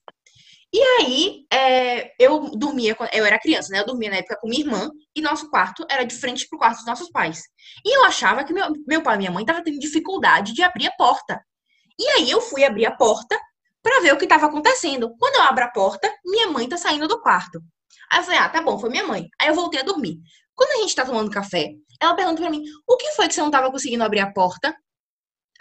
[0.74, 3.80] E aí, é, eu dormia, eu era criança, né?
[3.80, 6.78] Eu dormia na época com minha irmã, e nosso quarto era de frente pro quarto
[6.78, 7.42] dos nossos pais.
[7.84, 10.88] E eu achava que meu, meu pai e minha mãe estavam tendo dificuldade de abrir
[10.88, 11.42] a porta.
[11.98, 13.40] E aí eu fui abrir a porta
[13.82, 15.16] para ver o que estava acontecendo.
[15.18, 17.60] Quando eu abro a porta, minha mãe tá saindo do quarto.
[18.12, 19.28] Aí eu falei, ah, tá bom, foi minha mãe.
[19.42, 20.18] Aí eu voltei a dormir.
[20.56, 23.42] Quando a gente tá tomando café, ela pergunta pra mim: o que foi que você
[23.42, 24.76] não tava conseguindo abrir a porta?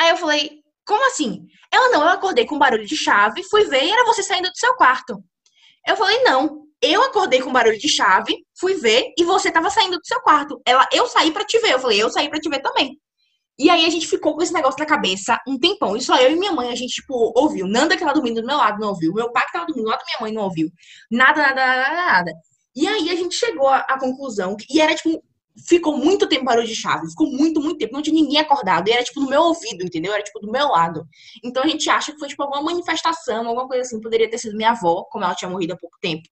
[0.01, 1.47] Aí eu falei: como assim?
[1.73, 4.57] Ela não, eu acordei com barulho de chave, fui ver e era você saindo do
[4.59, 5.23] seu quarto.
[5.87, 9.99] Eu falei: não, eu acordei com barulho de chave, fui ver e você tava saindo
[9.99, 10.61] do seu quarto.
[10.67, 11.73] Ela, eu saí pra te ver.
[11.73, 12.99] Eu falei: eu saí pra te ver também.
[13.59, 15.97] E aí a gente ficou com esse negócio na cabeça um tempão.
[15.97, 17.67] E só eu e minha mãe, a gente, tipo, ouviu.
[17.67, 19.13] Nanda que tava dormindo do meu lado não ouviu.
[19.13, 20.71] Meu pai que tava dormindo do lado da minha mãe não ouviu.
[21.11, 22.33] Nada, nada, nada, nada.
[22.77, 24.57] E aí a gente chegou à, conclusão.
[24.71, 25.21] E era, tipo,
[25.67, 27.09] ficou muito tempo barulho de chave.
[27.09, 27.93] Ficou muito, muito tempo.
[27.93, 28.89] Não tinha ninguém acordado.
[28.89, 30.13] E era, tipo, no meu ouvido, entendeu?
[30.13, 31.05] Era, tipo, do meu lado.
[31.43, 34.01] Então a gente acha que foi, tipo, alguma manifestação, alguma coisa assim.
[34.01, 36.29] Poderia ter sido minha avó, como ela tinha morrido há pouco tempo.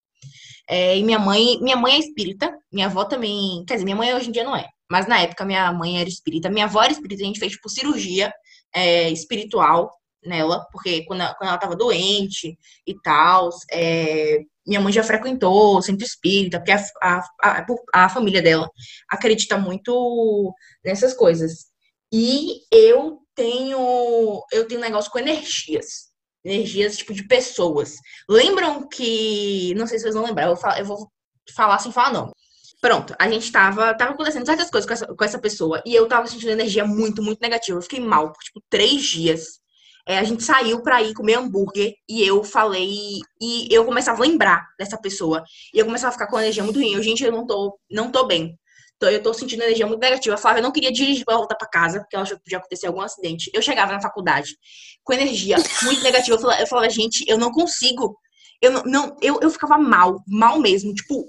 [0.69, 4.13] É, e minha mãe, minha mãe é espírita, minha avó também, quer dizer, minha mãe
[4.13, 6.91] hoje em dia não é, mas na época minha mãe era espírita, minha avó era
[6.91, 8.31] espírita, a gente fez tipo cirurgia
[8.73, 9.91] é, espiritual
[10.23, 15.77] nela, porque quando ela, quando ela tava doente e tal, é, minha mãe já frequentou
[15.77, 18.69] o centro espírita, porque a, a, a, a família dela
[19.09, 21.67] acredita muito nessas coisas.
[22.11, 26.07] E eu tenho, eu tenho um negócio com energias
[26.47, 27.95] energias tipo de pessoas.
[28.29, 29.73] Lembram que.
[29.75, 31.11] Não sei se vocês vão lembrar, eu eu vou
[31.55, 32.31] falar sem falar nome.
[32.79, 36.07] Pronto, a gente tava, tava acontecendo certas coisas com essa, com essa pessoa e eu
[36.07, 37.77] tava sentindo energia muito, muito negativa.
[37.77, 39.59] Eu fiquei mal por tipo três dias.
[40.07, 43.19] É, a gente saiu pra ir comer hambúrguer e eu falei.
[43.41, 45.43] E eu começava a lembrar dessa pessoa.
[45.73, 46.93] E eu começava a ficar com energia muito ruim.
[46.93, 48.57] Eu, gente, eu não tô, não tô bem.
[48.95, 50.35] Então eu tô sentindo energia muito negativa.
[50.35, 52.87] A Flávia não queria dirigir pra voltar pra casa, porque ela achou que podia acontecer
[52.87, 53.51] algum acidente.
[53.53, 54.55] Eu chegava na faculdade
[55.03, 56.35] com energia muito negativa.
[56.35, 58.17] Eu falava, eu falava, gente, eu não consigo.
[58.61, 61.25] Eu não, não eu, eu ficava mal, mal mesmo, tipo,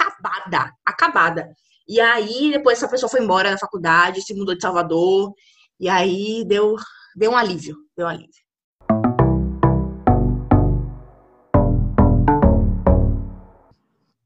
[0.00, 1.56] acabada, acabada.
[1.86, 5.32] E aí, depois essa pessoa foi embora da faculdade, se mudou de Salvador,
[5.78, 6.76] e aí deu,
[7.16, 8.40] deu um alívio, deu um alívio.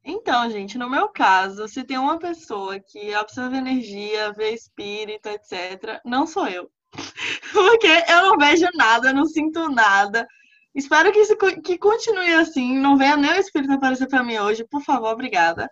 [0.05, 6.01] Então, gente, no meu caso, se tem uma pessoa que absorve energia, vê espírito, etc.,
[6.05, 6.71] não sou eu.
[7.53, 10.27] Porque eu não vejo nada, não sinto nada.
[10.75, 12.79] Espero que isso que continue assim.
[12.79, 15.71] Não venha nem o espírito aparecer pra mim hoje, por favor, obrigada.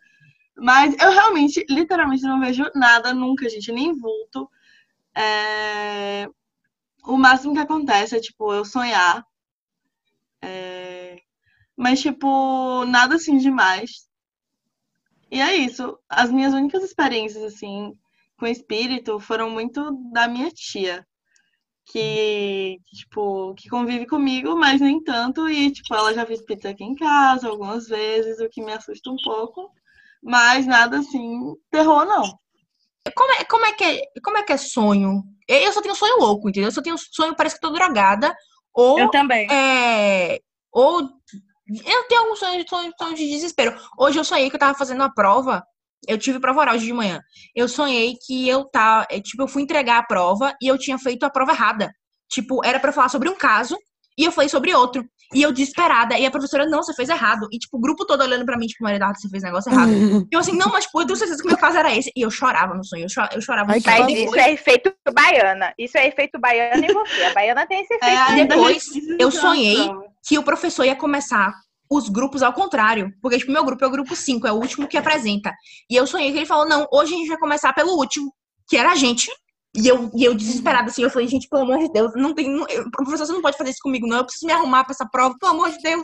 [0.56, 4.50] Mas eu realmente, literalmente, não vejo nada nunca, gente, nem vulto.
[5.16, 6.28] É,
[7.04, 9.24] O máximo que acontece é, tipo, eu sonhar.
[10.40, 11.20] É,
[11.76, 14.08] Mas, tipo, nada assim demais.
[15.32, 15.98] E é isso.
[16.08, 17.92] As minhas únicas experiências, assim,
[18.36, 21.04] com espírito foram muito da minha tia.
[21.92, 25.46] Que, tipo, que convive comigo, mas nem tanto.
[25.48, 29.10] E, tipo, ela já fez pizza aqui em casa algumas vezes, o que me assusta
[29.10, 29.70] um pouco.
[30.22, 32.22] Mas nada assim, terror não.
[33.14, 35.22] Como é, como, é que é, como é que é sonho?
[35.46, 36.68] Eu só tenho sonho louco, entendeu?
[36.68, 38.34] Eu só tenho sonho, parece que tô drogada.
[38.72, 39.46] Ou Eu também.
[39.50, 40.40] É,
[40.72, 41.00] ou
[41.84, 43.78] eu tenho alguns sonhos, sonhos, sonhos de desespero.
[43.98, 45.62] Hoje eu sonhei que eu tava fazendo a prova.
[46.08, 47.20] Eu tive prova oral hoje de manhã.
[47.54, 50.98] Eu sonhei que eu tava, é, tipo, eu fui entregar a prova e eu tinha
[50.98, 51.92] feito a prova errada.
[52.30, 53.76] Tipo, era pra eu falar sobre um caso
[54.18, 55.04] e eu falei sobre outro.
[55.34, 56.18] E eu desesperada.
[56.18, 57.48] E a professora, não, você fez errado.
[57.50, 59.90] E, tipo, o grupo todo olhando pra mim, tipo, Maria Eduarda, você fez negócio errado.
[59.90, 62.12] E eu assim, não, mas, pô, eu tenho certeza que o meu caso era esse.
[62.14, 63.04] E eu chorava no sonho.
[63.04, 63.96] Eu, cho- eu chorava no sonho.
[63.98, 64.24] Mas pavor.
[64.26, 65.72] isso é efeito baiana.
[65.78, 67.22] Isso é efeito baiana em você.
[67.24, 68.14] A baiana tem esse efeito.
[68.32, 68.84] É, depois
[69.18, 69.90] eu sonhei
[70.26, 71.54] que o professor ia começar
[71.96, 73.12] os grupos ao contrário.
[73.20, 75.52] Porque, tipo, meu grupo é o grupo 5, é o último que apresenta.
[75.90, 78.32] E eu sonhei que ele falou, não, hoje a gente vai começar pelo último,
[78.68, 79.30] que era a gente.
[79.74, 82.50] E eu, e eu desesperada, assim, eu falei, gente, pelo amor de Deus, não tem.
[82.50, 84.18] Não, eu- professor, você não pode fazer isso comigo, não.
[84.18, 86.02] Eu preciso me arrumar pra essa prova, pelo amor de Deus.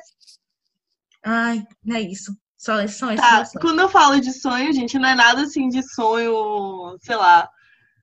[1.25, 2.33] Ai, não é isso.
[2.57, 3.63] Só são esses Tá, meus sonhos.
[3.63, 7.49] quando eu falo de sonho, gente, não é nada assim de sonho, sei lá.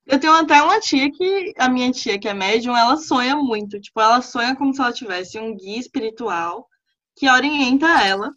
[0.05, 3.79] Eu tenho até uma tia que, a minha tia que é médium, ela sonha muito.
[3.81, 6.67] Tipo, ela sonha como se ela tivesse um guia espiritual
[7.15, 8.31] que orienta ela.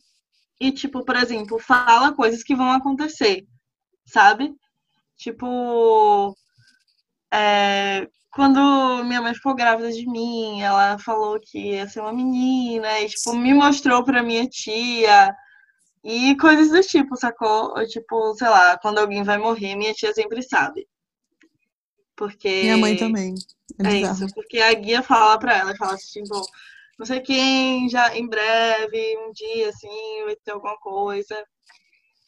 [0.60, 3.46] E, tipo, por exemplo, fala coisas que vão acontecer,
[4.06, 4.52] sabe?
[5.16, 6.34] Tipo,
[7.32, 13.00] é, quando minha mãe ficou grávida de mim, ela falou que ia ser uma menina,
[13.00, 15.34] e, tipo, me mostrou pra minha tia.
[16.04, 17.74] E coisas do tipo, sacou?
[17.76, 20.86] Ou, tipo, sei lá, quando alguém vai morrer, minha tia sempre sabe.
[22.16, 22.62] Porque.
[22.62, 23.34] Minha mãe também.
[23.84, 26.40] É É isso, porque a guia fala pra ela, fala assim, tipo,
[26.98, 31.46] não sei quem, já em breve, um dia, assim, vai ter alguma coisa.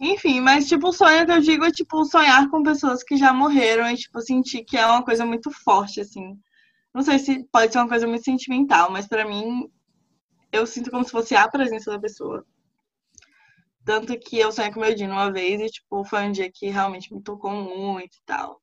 [0.01, 3.33] Enfim, mas, tipo, o sonho que eu digo é, tipo, sonhar com pessoas que já
[3.33, 6.39] morreram e, tipo, sentir que é uma coisa muito forte, assim.
[6.95, 9.71] Não sei se pode ser uma coisa muito sentimental, mas pra mim,
[10.53, 12.45] eu sinto como se fosse a presença da pessoa.
[13.85, 16.69] Tanto que eu sonhei com meu Dino uma vez e, tipo, foi um dia que
[16.69, 18.61] realmente me tocou muito e tal.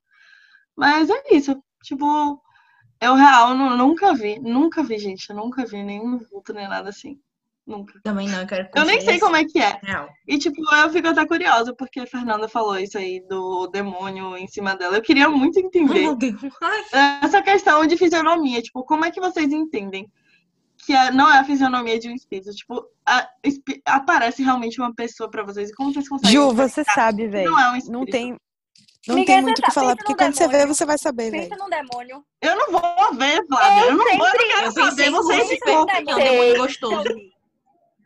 [0.75, 1.61] Mas é isso.
[1.83, 2.41] Tipo,
[3.01, 5.29] eu real nu- nunca vi, nunca vi, gente.
[5.29, 7.19] Eu nunca vi nenhum vulto nem nada assim.
[7.65, 7.99] Nunca.
[8.01, 9.77] Também não, eu quero Eu nem sei como é que é.
[9.83, 10.07] Real.
[10.25, 14.47] E, tipo, eu fico até curiosa porque a Fernanda falou isso aí do demônio em
[14.47, 14.95] cima dela.
[14.95, 16.39] Eu queria muito entender Meu Deus.
[16.61, 18.61] Ai, essa questão de fisionomia.
[18.61, 20.09] Tipo, como é que vocês entendem
[20.77, 22.51] que a- não é a fisionomia de um espírito?
[22.55, 25.69] Tipo, a- espi- aparece realmente uma pessoa pra vocês.
[25.69, 27.51] E como vocês conseguem Ju, você sabe, que velho.
[27.51, 27.91] não é um espírito?
[27.99, 28.37] Não tem,
[29.07, 30.75] não Ninguém tem muito o que falar, porque quando você vê, demônio.
[30.75, 31.49] você vai saber, velho.
[31.49, 32.25] Pensa num demônio.
[32.41, 33.81] Eu não vou ver, Flávia.
[33.85, 35.09] Eu, não vou, eu não quero Eu saber.
[35.11, 35.85] Vocês Lucifer, ficam.
[35.85, 36.29] que é um Sei.
[36.29, 37.03] demônio gostoso.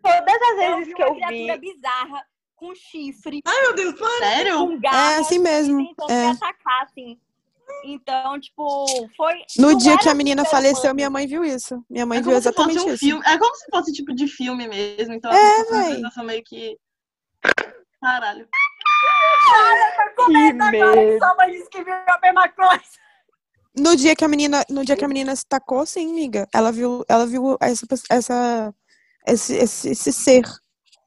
[0.02, 1.74] Todas as Eu vezes vi que uma eu criatura vi.
[1.74, 4.18] bizarra, com chifre, Ai, meu Deus, para.
[4.18, 4.58] Sério?
[4.68, 5.78] com É garras, assim mesmo.
[5.88, 6.30] tentando me É.
[6.30, 7.20] atacar, assim.
[7.86, 8.86] Então, tipo,
[9.16, 9.34] foi.
[9.58, 10.96] No não dia que a menina faleceu, humano.
[10.96, 11.84] minha mãe viu isso.
[11.90, 12.98] Minha mãe É viu se exatamente um isso.
[12.98, 13.24] filme.
[13.26, 15.14] É como se fosse tipo de filme mesmo.
[15.14, 16.02] Então, É, essa foi uma véi.
[19.02, 20.58] Sensação meio que.
[20.58, 20.92] Caralho.
[20.92, 21.18] Que medo.
[21.20, 22.84] Sua mãe disse que viu a mesma coisa.
[23.78, 26.48] No dia que a menina, no dia que a menina se tacou, sim, amiga.
[26.54, 28.74] Ela viu, ela viu essa, essa
[29.26, 30.42] esse, esse, esse ser.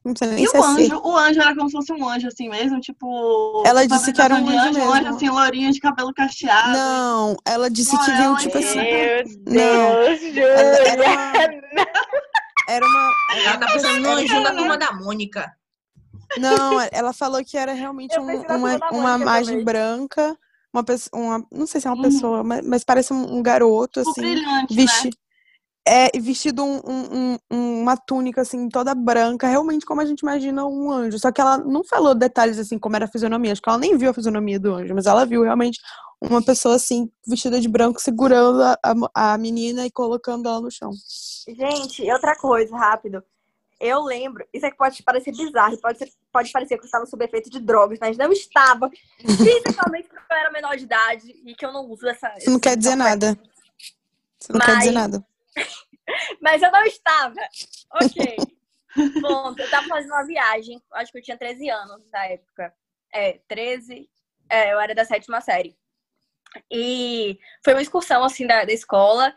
[0.03, 0.67] Não sei nem E se o é ser.
[0.93, 1.01] anjo?
[1.03, 3.63] O anjo era como se fosse um anjo assim mesmo, tipo.
[3.65, 5.15] Ela tipo, disse que era um anjo Um anjo mesmo.
[5.15, 6.73] assim, lourinho de cabelo cacheado.
[6.73, 8.79] Não, ela disse que Não, viu, tipo é- assim.
[9.47, 11.33] Meu Deus, Ela era uma.
[12.67, 13.11] Era uma.
[13.45, 15.51] Ela tá pensando no anjo da turma da Mônica.
[16.39, 20.37] Não, ela falou que era realmente um- uma, uma imagem branca,
[20.73, 22.01] uma pessoa, uma, não sei se é uma Uhum.
[22.01, 25.11] pessoa, mas, mas parece um, garoto, Tipo, assim, brilhante, vesti né?
[25.87, 30.65] é, vestido um, um- um- uma túnica, assim, toda branca, realmente como a gente imagina
[30.65, 31.19] um anjo.
[31.19, 33.51] Só que ela não falou detalhes, assim, como era a fisionomia.
[33.51, 35.79] Acho que ela nem viu a fisionomia do anjo, mas ela viu realmente
[36.19, 38.79] uma pessoa, assim, vestida de branco, segurando a,
[39.13, 40.89] a, a menina e colocando ela no chão.
[41.47, 43.23] Gente, e outra coisa, rápido.
[43.79, 47.23] Eu lembro, isso aqui pode parecer bizarro, pode, ser, pode parecer que eu estava sob
[47.25, 48.89] efeito de drogas, mas não estava.
[49.17, 52.33] Principalmente porque eu era menor de idade e que eu não uso essa.
[52.37, 53.37] Isso não quer dizer nada.
[54.39, 55.27] Isso não quer dizer Mas- nada.
[56.41, 57.41] Mas eu não estava.
[57.93, 58.37] Ok.
[59.21, 59.61] Ponto.
[59.61, 62.73] Eu tava fazendo uma viagem, acho que eu tinha 13 anos na época.
[63.11, 64.09] É, 13.
[64.49, 65.75] É, eu era da sétima série.
[66.71, 69.35] E foi uma excursão, assim, da, da escola.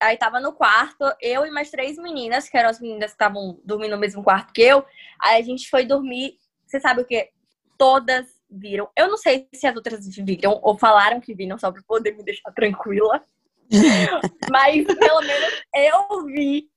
[0.00, 3.58] Aí tava no quarto, eu e mais três meninas, que eram as meninas que estavam
[3.64, 4.84] dormindo no mesmo quarto que eu.
[5.20, 6.38] Aí a gente foi dormir.
[6.66, 7.30] Você sabe o que?
[7.78, 8.88] Todas viram.
[8.94, 12.22] Eu não sei se as outras viram ou falaram que viram, só pra poder me
[12.22, 13.24] deixar tranquila.
[14.50, 16.68] Mas pelo menos eu vi.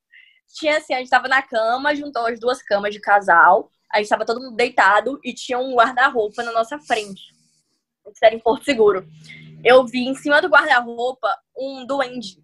[0.53, 3.69] Tinha assim, a gente tava na cama, juntou as duas camas de casal.
[3.91, 7.21] A gente tava todo mundo deitado e tinha um guarda-roupa na nossa frente.
[8.08, 9.08] Isso era em Porto Seguro.
[9.63, 12.41] Eu vi em cima do guarda-roupa um duende.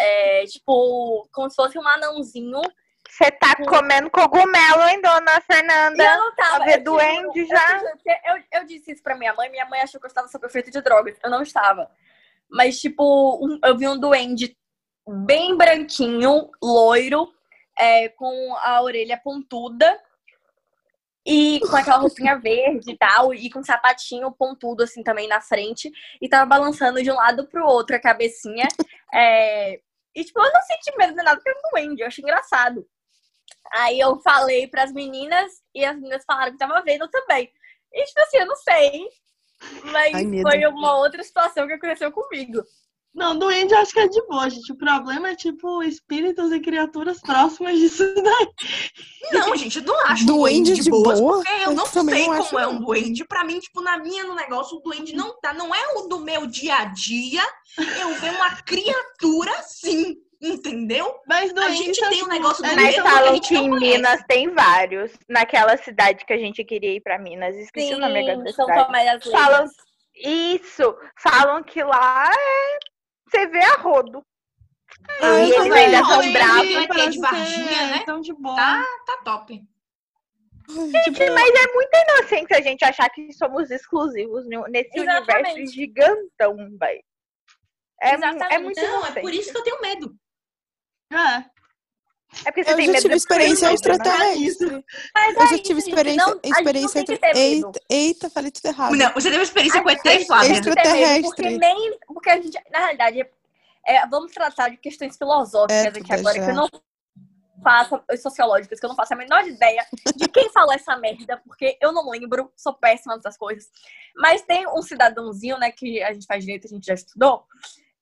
[0.00, 2.60] É, tipo, como se fosse um anãozinho.
[3.08, 6.02] Você tá comendo cogumelo, hein, dona E Fernanda?
[6.04, 6.68] eu não tava.
[6.70, 7.78] Eu duende eu já?
[7.78, 10.46] porque Eu, eu disse isso pra minha mãe, minha mãe achou que eu estava sob
[10.46, 11.16] efeito de drogas.
[11.22, 11.88] Eu não estava.
[12.50, 14.56] Mas, tipo, um- eu vi um duende
[15.06, 17.32] bem branquinho, loiro,
[17.78, 20.00] é, com a orelha pontuda
[21.26, 25.40] e com aquela roupinha verde e tal, e com um sapatinho pontudo assim também na
[25.40, 28.68] frente, e tava balançando de um lado pro outro a cabecinha.
[29.12, 29.80] é,
[30.14, 32.86] E, tipo, eu não senti medo de nada, porque era um duende, eu achei engraçado.
[33.72, 37.50] Aí eu falei pras meninas e as meninas falaram que tava vendo também.
[37.92, 39.08] E, tipo assim, eu não sei.
[39.84, 42.62] Mas Ai, foi uma outra situação que aconteceu comigo.
[43.14, 44.72] Não, doente eu acho que é de boa, gente.
[44.72, 48.48] O problema é, tipo, espíritos e criaturas próximas disso daí.
[49.32, 51.36] Não, gente, eu não acho Duende duende de boas, boa?
[51.36, 53.24] porque eu Eu não sei não como é um duende.
[53.24, 55.52] Pra mim, tipo, na minha no negócio, o duende não tá.
[55.52, 57.42] Não é o do meu dia a dia.
[58.00, 61.14] Eu ver uma criatura assim, entendeu?
[61.28, 63.70] Mas A gente é, tem o tipo, negócio do Mas falam que em.
[63.70, 65.12] Minas tem vários.
[65.28, 67.54] Naquela cidade que a gente queria ir pra Minas.
[67.54, 68.86] Esqueci o nome agora da São cidade.
[68.86, 69.66] Tomé das Falam,
[70.16, 72.93] isso, falam que lá é.
[73.34, 74.24] Você vê a rodo.
[75.20, 76.86] Ah, e eles ainda Não, são bravos.
[76.86, 78.02] parece de Varginha, ser né?
[78.06, 78.54] Tão de boa.
[78.54, 79.60] Tá, tá top.
[80.68, 85.50] Gente, mas é muita inocência a gente achar que somos exclusivos nesse Exatamente.
[85.50, 87.04] universo gigantão, velho.
[88.00, 89.20] É, é muito Não, é inocente.
[89.20, 90.16] por isso que eu tenho medo.
[91.12, 91.44] É.
[92.44, 93.94] É porque você Eu tem já medo tive experiência coisa, né?
[93.94, 94.84] extraterrestre.
[95.14, 97.16] Mas Eu já isso, tive experiência, não- a gente não experiência tem extra...
[97.16, 97.66] que ter medo.
[97.66, 98.96] Eita, eita, falei tudo errado.
[98.96, 100.52] Não, você teve experiência com A ET, gente tem Flávia?
[100.52, 101.22] Extraterrestre.
[101.22, 101.98] Porque nem.
[102.06, 103.26] Porque a gente, na realidade,
[103.86, 106.44] é, vamos tratar de questões filosóficas É, aqui agora, já.
[106.44, 106.68] que eu não
[107.62, 109.86] faço, sociológicas, que eu não faço a menor ideia
[110.16, 113.70] de quem falou essa merda, porque eu não lembro, sou péssima nessas coisas.
[114.16, 117.44] Mas tem um cidadãozinho, né, que a gente faz direito, a gente já estudou,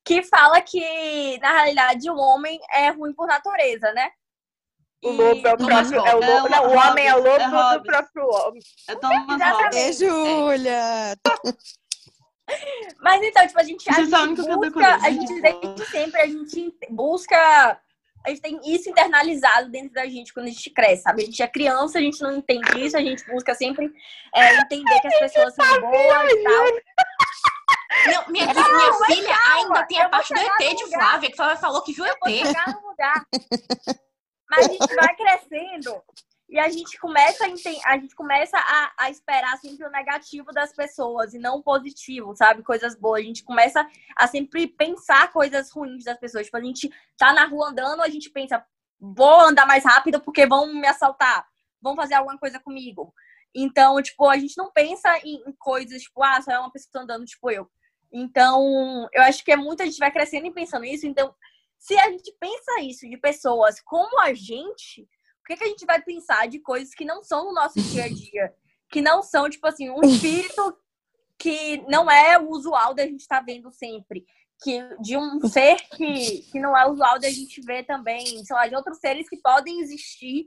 [0.04, 4.10] que fala que, na realidade, o homem é ruim por natureza, né?
[5.02, 6.06] O lobo é o Thomas próprio.
[6.06, 7.82] É o, lobo, É não, o homem é o é lobo do Hobbes.
[7.86, 8.62] próprio homem.
[8.88, 9.76] É Thomas Exatamente.
[9.76, 11.18] É, Júlia!
[13.00, 15.40] Mas então, tipo, a gente, a é gente eu busca, decorei, a gente.
[15.40, 17.80] desde sempre, a gente busca
[18.24, 21.22] a gente tem isso internalizado dentro da gente quando a gente cresce, sabe?
[21.22, 23.92] A gente é criança, a gente não entende isso, a gente busca sempre
[24.34, 26.64] é, entender que as pessoas são boas e tal.
[28.06, 30.86] Não, minha, Não, minha filha calma, ainda tem eu a vou parte do ET de.
[30.90, 32.46] Flávia, que Flávia falou que viu Eu vou ET.
[32.46, 33.26] chegar no lugar.
[34.54, 36.02] Mas a gente vai crescendo
[36.46, 40.74] e a gente começa a, a, gente começa a, a esperar sempre o negativo das
[40.74, 42.62] pessoas e não o positivo, sabe?
[42.62, 43.22] Coisas boas.
[43.22, 46.44] A gente começa a sempre pensar coisas ruins das pessoas.
[46.44, 48.62] Tipo, a gente tá na rua andando, a gente pensa,
[49.00, 51.48] vou andar mais rápido porque vão me assaltar,
[51.80, 53.14] vão fazer alguma coisa comigo.
[53.54, 57.02] Então, tipo, a gente não pensa em, em coisas, tipo, ah, só é uma pessoa
[57.02, 57.66] andando, tipo eu.
[58.12, 61.06] Então, eu acho que é muito, a gente vai crescendo e pensando isso.
[61.06, 61.34] Então,
[61.82, 65.84] se a gente pensa isso de pessoas como a gente, o que, que a gente
[65.84, 68.54] vai pensar de coisas que não são no nosso dia a dia?
[68.88, 70.78] Que não são, tipo assim, um espírito
[71.36, 74.24] que não é o usual da gente estar vendo sempre.
[74.62, 78.68] Que, de um ser que, que não é usual da gente ver também, sei lá,
[78.68, 80.46] de outros seres que podem existir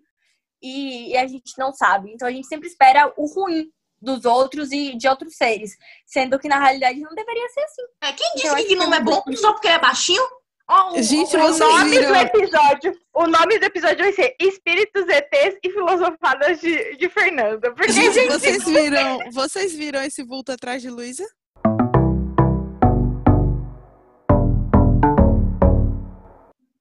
[0.61, 2.13] e, e a gente não sabe.
[2.13, 3.69] Então a gente sempre espera o ruim
[4.01, 5.75] dos outros e de outros seres.
[6.05, 7.83] Sendo que na realidade não deveria ser assim.
[8.03, 10.23] É, quem disse Eu acho que que é é bom só porque ele é baixinho?
[10.68, 12.09] Ó, o- Gente, o- O nome viram?
[12.11, 17.72] do episódio, o nome do episódio vai ser Espíritos, ETs e Filosofadas de, de Fernanda.
[17.74, 21.24] Porque, Gente, gente, vocês viram, vocês viram esse vulto atrás de Luísa?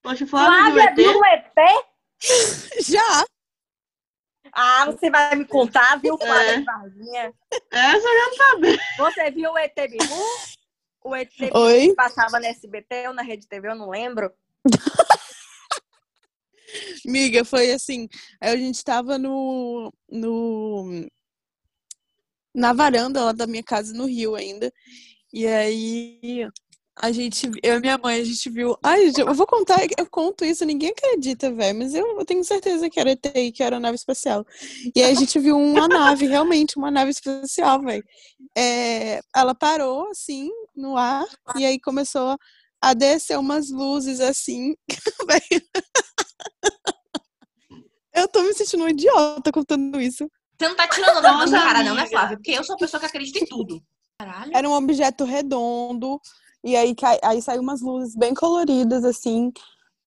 [0.03, 0.97] Poxa, Flávia viu Flávia ET?
[0.97, 1.53] viu o ET?
[2.87, 3.24] Já!
[4.53, 6.61] Ah, você vai me contar, viu, Flávia É.
[6.62, 7.32] Varginha?
[7.72, 8.78] Essa eu não sabia.
[8.99, 10.24] Você viu o ET Bilu?
[11.05, 11.94] O ET Oi?
[11.94, 14.32] passava na SBT ou na Rede TV, eu não lembro.
[17.05, 18.09] Miga, foi assim.
[18.40, 21.07] aí A gente tava no, no.
[22.55, 24.72] Na varanda lá da minha casa no Rio ainda.
[25.30, 26.48] E aí
[26.96, 28.76] a gente, eu e minha mãe, a gente viu.
[28.82, 31.78] Ai, gente, eu vou contar, eu conto isso, ninguém acredita, velho.
[31.78, 34.46] Mas eu, tenho certeza que era ET, que era nave espacial.
[34.94, 38.05] E aí a gente viu uma nave, realmente, uma nave espacial, velho.
[38.57, 41.25] É, ela parou assim no ar
[41.57, 42.37] e aí começou
[42.81, 44.75] a descer umas luzes assim.
[48.14, 50.29] Eu tô me sentindo um idiota contando isso.
[50.59, 52.07] Você não tá tirando da Nossa, minha cara, não, né.
[52.07, 52.37] Flávia?
[52.37, 53.83] Porque eu sou uma pessoa que acredita em tudo.
[54.18, 54.53] Caralho.
[54.55, 56.20] Era um objeto redondo,
[56.62, 59.51] e aí, cai- aí saiu umas luzes bem coloridas, assim.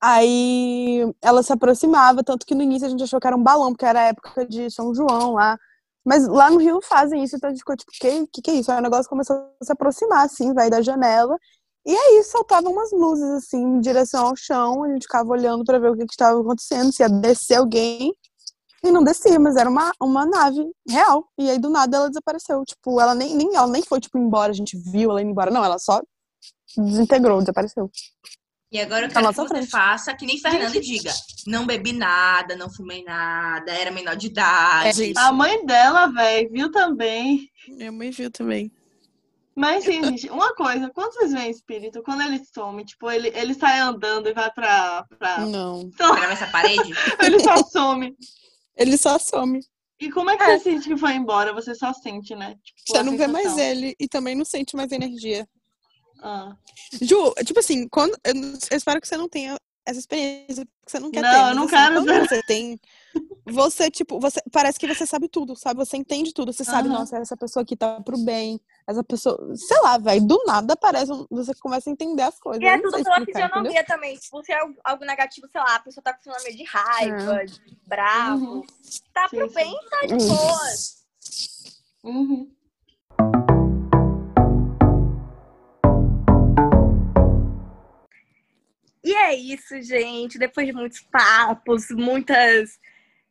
[0.01, 3.72] Aí ela se aproximava, tanto que no início a gente achou que era um balão,
[3.74, 5.57] porque era a época de São João lá.
[6.08, 8.53] Mas lá no Rio fazem isso, então a gente ficou tipo, que, que que é
[8.53, 8.72] isso?
[8.72, 11.38] Aí o negócio começou a se aproximar, assim, vai da janela.
[11.86, 14.86] E aí saltavam umas luzes, assim, em direção ao chão.
[14.86, 18.14] A gente ficava olhando pra ver o que que estava acontecendo, se ia descer alguém.
[18.82, 21.28] E não descia, mas era uma, uma nave real.
[21.38, 22.64] E aí, do nada, ela desapareceu.
[22.64, 25.51] Tipo, ela nem, nem, ela nem foi, tipo, embora, a gente viu ela indo embora.
[25.51, 26.01] Não, ela só
[26.78, 27.91] desintegrou, desapareceu.
[28.72, 29.70] E agora eu Na quero que você frente.
[29.70, 31.13] faça que nem Fernanda e diga.
[31.45, 35.13] Não bebi nada, não fumei nada, era menor de idade.
[35.15, 35.20] É.
[35.20, 37.49] A mãe dela, velho, viu também.
[37.70, 38.72] Minha mãe viu também.
[39.55, 43.55] Mas, sim, gente, uma coisa, quando vocês veem espírito, quando ele some, tipo, ele, ele
[43.55, 45.03] sai andando e vai pra.
[45.18, 45.39] pra...
[45.47, 45.89] Não.
[45.99, 46.93] Atravessa a parede.
[47.24, 48.15] Ele só some.
[48.76, 49.59] Ele só some.
[49.99, 51.51] E como é que você sente que foi embora?
[51.53, 52.55] Você só sente, né?
[52.63, 53.65] Tipo, Você não vê mais sensação.
[53.65, 55.47] ele e também não sente mais energia.
[56.22, 56.55] Ah.
[57.01, 60.91] Ju, tipo assim, quando, eu, não- eu espero que você não tenha essa experiência, porque
[60.91, 61.38] você não quer Não, ter.
[61.38, 62.80] eu mas, não assim, quero Quando você tem,
[63.45, 65.78] você, tipo, você parece que você sabe tudo, sabe?
[65.80, 66.51] Você entende tudo.
[66.51, 66.99] Você sabe, Aham.
[66.99, 68.59] nossa, essa pessoa aqui tá pro bem.
[68.86, 72.61] Essa pessoa, sei lá, velho, do nada aparece, um- você começa a entender as coisas.
[72.61, 74.18] E Eu é não tudo pela fisionomia também.
[74.18, 77.61] Tipo, se é algo- negativo, sei lá, a pessoa tá com fisionomia de raiva, de
[77.88, 78.45] bravo.
[78.55, 78.61] Uhum.
[79.13, 79.55] Tá Sim, pro sim.
[79.55, 80.97] bem, tá de boas.
[82.03, 82.51] Uhum.
[89.28, 90.39] É isso, gente.
[90.39, 92.80] Depois de muitos papos, muitas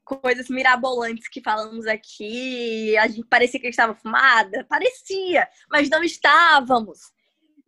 [0.05, 7.12] coisas mirabolantes que falamos aqui, a gente parecia que estava fumada, parecia, mas não estávamos.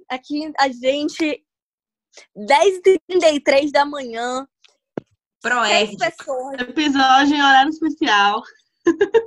[0.09, 1.45] Aqui a gente
[2.37, 4.47] 10h33 da manhã,
[5.41, 5.97] Proerd.
[5.97, 8.43] pessoas Episódio em horário especial.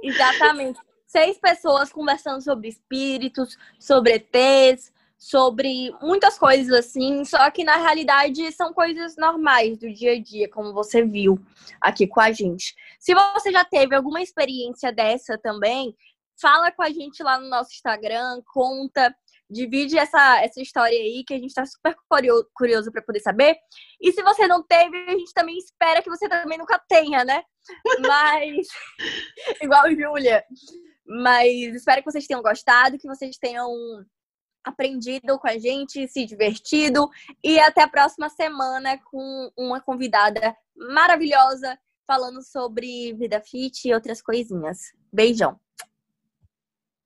[0.02, 0.80] Exatamente.
[1.06, 4.92] Seis pessoas conversando sobre espíritos, sobre ETs,
[5.22, 10.50] sobre muitas coisas assim, só que na realidade são coisas normais do dia a dia,
[10.50, 11.40] como você viu
[11.80, 12.74] aqui com a gente.
[13.00, 15.96] Se você já teve alguma experiência dessa também,
[16.42, 19.16] fala com a gente lá no nosso Instagram, conta,
[19.48, 23.58] divide essa, essa história aí, que a gente tá super curio- curioso para poder saber.
[24.02, 27.44] E se você não teve, a gente também espera que você também nunca tenha, né?
[28.00, 28.68] Mas
[29.62, 30.44] igual Júlia.
[31.06, 33.70] Mas espero que vocês tenham gostado, que vocês tenham
[34.64, 37.10] aprendido com a gente, se divertido.
[37.44, 44.22] E até a próxima semana com uma convidada maravilhosa falando sobre vida fit e outras
[44.22, 44.80] coisinhas.
[45.12, 45.60] Beijão!